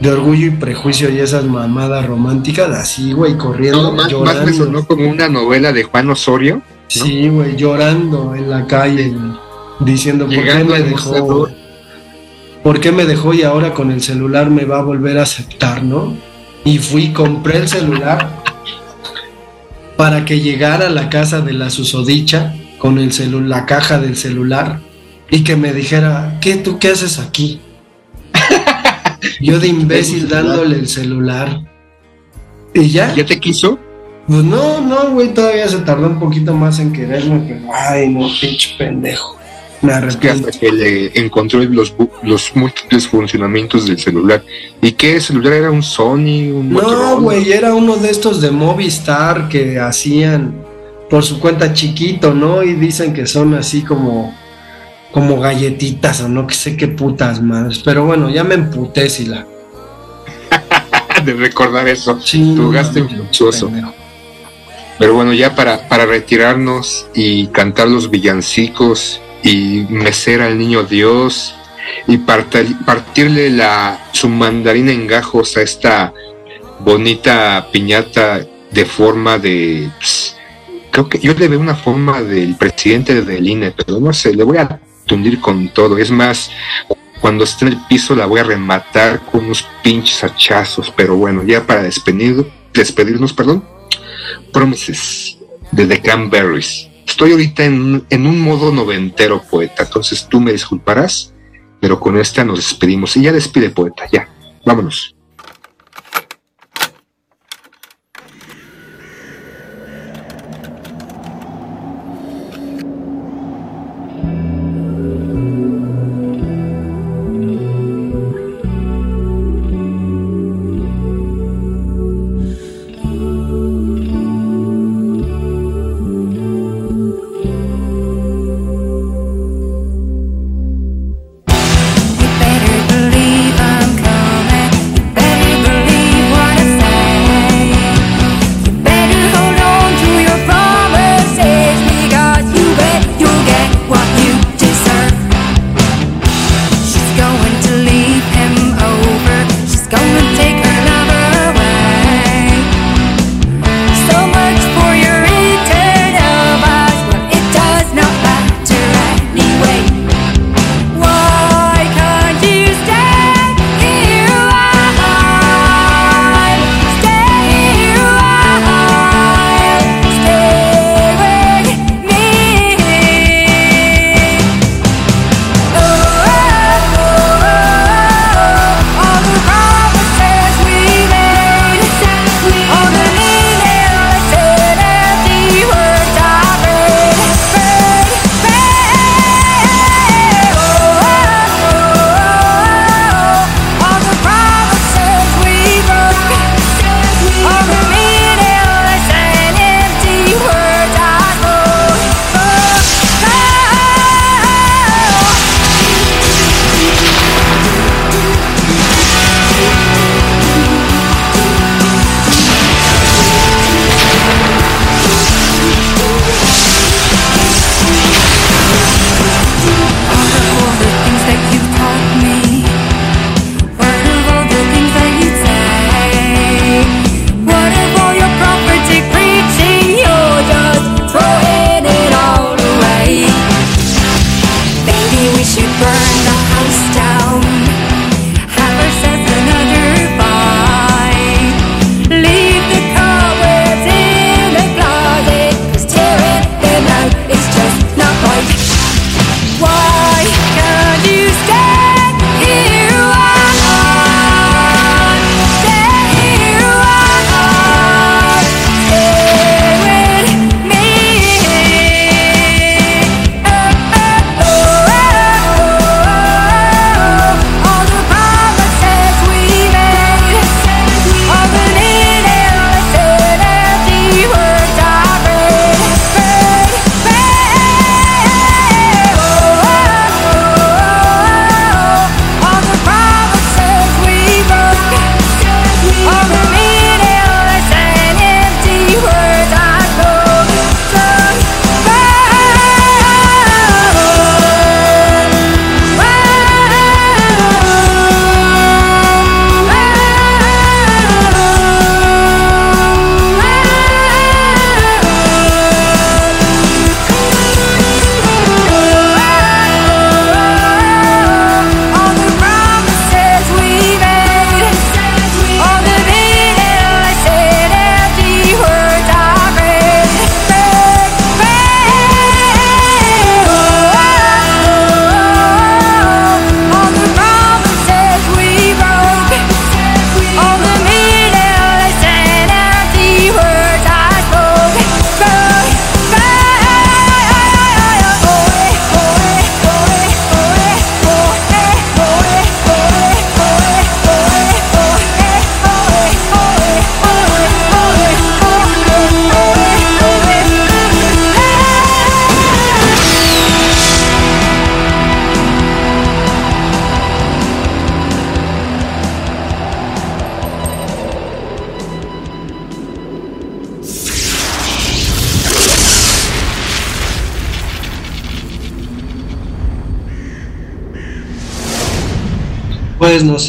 de 0.01 0.11
orgullo 0.11 0.47
y 0.47 0.49
prejuicio 0.49 1.09
y 1.09 1.19
esas 1.19 1.45
mamadas 1.45 2.05
románticas, 2.05 2.69
así, 2.71 3.13
güey, 3.13 3.37
corriendo, 3.37 3.83
No, 3.83 3.91
más, 3.93 4.03
más 4.03 4.11
llorando. 4.11 4.45
me 4.45 4.53
sonó 4.53 4.85
como 4.85 5.09
una 5.09 5.29
novela 5.29 5.71
de 5.71 5.83
Juan 5.83 6.09
Osorio. 6.09 6.61
Sí, 6.87 7.29
güey, 7.29 7.55
llorando 7.55 8.35
en 8.35 8.49
la 8.49 8.67
calle, 8.67 9.09
güey, 9.11 9.31
diciendo, 9.79 10.25
¿por 10.25 10.43
qué 10.43 10.63
me 10.65 10.81
dejó? 10.81 11.47
¿Por 12.61 12.79
qué 12.81 12.91
me 12.91 13.05
dejó 13.05 13.33
y 13.33 13.43
ahora 13.43 13.73
con 13.73 13.91
el 13.91 14.01
celular 14.01 14.49
me 14.49 14.65
va 14.65 14.79
a 14.79 14.81
volver 14.81 15.17
a 15.17 15.21
aceptar, 15.23 15.83
no? 15.83 16.13
Y 16.65 16.79
fui, 16.79 17.13
compré 17.13 17.59
el 17.59 17.67
celular 17.69 18.43
para 19.95 20.25
que 20.25 20.39
llegara 20.41 20.87
a 20.87 20.89
la 20.89 21.09
casa 21.09 21.39
de 21.41 21.53
la 21.53 21.69
susodicha 21.69 22.53
con 22.79 22.97
el 22.99 23.11
celu- 23.11 23.45
la 23.45 23.65
caja 23.65 23.97
del 23.99 24.17
celular 24.17 24.81
y 25.29 25.43
que 25.43 25.55
me 25.55 25.71
dijera, 25.73 26.37
¿qué 26.41 26.57
tú 26.57 26.77
qué 26.79 26.89
haces 26.89 27.17
aquí? 27.19 27.61
Yo 29.39 29.59
de 29.59 29.67
imbécil 29.67 30.27
dándole 30.27 30.75
el 30.77 30.87
celular. 30.87 31.61
¿Y 32.73 32.89
ya? 32.89 33.13
¿Ya 33.15 33.25
te 33.25 33.39
quiso? 33.39 33.79
Pues 34.27 34.43
no, 34.43 34.81
no, 34.81 35.11
güey, 35.11 35.33
todavía 35.33 35.67
se 35.67 35.77
tardó 35.79 36.07
un 36.07 36.19
poquito 36.19 36.53
más 36.53 36.79
en 36.79 36.91
quererme, 36.91 37.39
pero 37.47 37.73
ay, 37.73 38.09
no, 38.09 38.27
pinche 38.41 38.75
pendejo. 38.77 39.37
Es 39.81 40.17
que 40.17 40.29
hasta 40.29 40.51
que 40.51 40.71
le 40.71 41.19
encontró 41.19 41.61
los, 41.63 41.93
múltiples 42.55 43.07
funcionamientos 43.07 43.85
del 43.85 43.99
celular. 43.99 44.43
¿Y 44.81 44.93
qué 44.93 45.19
celular 45.19 45.53
era? 45.53 45.71
¿Un 45.71 45.83
Sony? 45.83 46.51
¿Un 46.51 46.71
No, 46.71 47.21
güey, 47.21 47.51
era 47.51 47.73
uno 47.73 47.97
de 47.97 48.09
estos 48.09 48.41
de 48.41 48.51
Movistar 48.51 49.47
que 49.49 49.79
hacían 49.79 50.55
por 51.09 51.23
su 51.23 51.39
cuenta 51.39 51.73
chiquito, 51.73 52.33
¿no? 52.33 52.63
Y 52.63 52.73
dicen 52.73 53.13
que 53.13 53.27
son 53.27 53.53
así 53.53 53.81
como 53.81 54.33
como 55.11 55.39
galletitas 55.39 56.19
o 56.21 56.27
no 56.27 56.45
que 56.45 56.55
sé 56.55 56.75
qué 56.75 56.89
putas 56.89 57.41
madres. 57.41 57.79
Pero 57.79 58.05
bueno, 58.05 58.29
ya 58.29 58.43
me 58.43 58.55
emputé, 58.55 59.09
Sila. 59.09 59.47
de 61.25 61.33
recordar 61.33 61.87
eso. 61.87 62.19
Sí, 62.19 62.53
Tu 62.55 62.69
gasto 62.69 62.99
infructuoso. 62.99 63.71
Pero 64.99 65.13
bueno, 65.13 65.33
ya 65.33 65.55
para, 65.55 65.87
para 65.87 66.05
retirarnos 66.05 67.07
y 67.13 67.47
cantar 67.47 67.87
los 67.87 68.09
villancicos 68.09 69.21
y 69.45 69.85
mecer 69.89 70.41
al 70.41 70.57
niño 70.57 70.83
Dios 70.83 71.55
y 72.07 72.17
partirle 72.17 73.51
la, 73.51 74.09
su 74.11 74.27
mandarina 74.27 74.91
en 74.91 75.05
gajos 75.05 75.55
a 75.55 75.61
esta 75.61 76.13
bonita 76.79 77.69
piñata 77.71 78.45
de 78.71 78.85
forma 78.85 79.37
de... 79.37 79.87
ps, 79.99 80.35
creo 80.89 81.07
que 81.07 81.19
yo 81.19 81.35
le 81.35 81.47
veo 81.47 81.59
una 81.59 81.75
forma 81.75 82.23
del 82.23 82.55
presidente 82.55 83.21
del 83.21 83.47
INE, 83.47 83.71
pero 83.71 83.99
no 83.99 84.11
sé, 84.13 84.33
le 84.33 84.43
voy 84.43 84.57
a 84.57 84.79
tundir 85.05 85.39
con 85.39 85.69
todo. 85.69 85.99
Es 85.99 86.09
más, 86.09 86.49
cuando 87.21 87.43
esté 87.43 87.65
en 87.65 87.73
el 87.73 87.79
piso 87.87 88.15
la 88.15 88.25
voy 88.25 88.39
a 88.39 88.43
rematar 88.43 89.21
con 89.25 89.45
unos 89.45 89.67
pinches 89.83 90.23
hachazos. 90.23 90.91
Pero 90.95 91.15
bueno, 91.17 91.43
ya 91.43 91.61
para 91.65 91.83
despedir, 91.83 92.45
despedirnos, 92.73 93.31
perdón. 93.31 93.63
Promises 94.51 95.37
de 95.71 95.85
The 95.85 96.01
Cranberries. 96.01 96.87
Estoy 97.05 97.31
ahorita 97.31 97.63
en, 97.63 98.05
en 98.09 98.27
un 98.27 98.41
modo 98.41 98.71
noventero, 98.71 99.41
poeta. 99.41 99.83
Entonces 99.83 100.27
tú 100.27 100.39
me 100.39 100.51
disculparás, 100.51 101.33
pero 101.79 101.99
con 101.99 102.17
esta 102.17 102.43
nos 102.43 102.57
despedimos. 102.57 103.15
Y 103.17 103.21
ya 103.21 103.31
despide, 103.31 103.69
poeta. 103.69 104.07
Ya, 104.11 104.27
vámonos. 104.65 105.14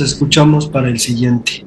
Escuchamos 0.00 0.68
para 0.68 0.88
el 0.88 0.98
siguiente. 0.98 1.65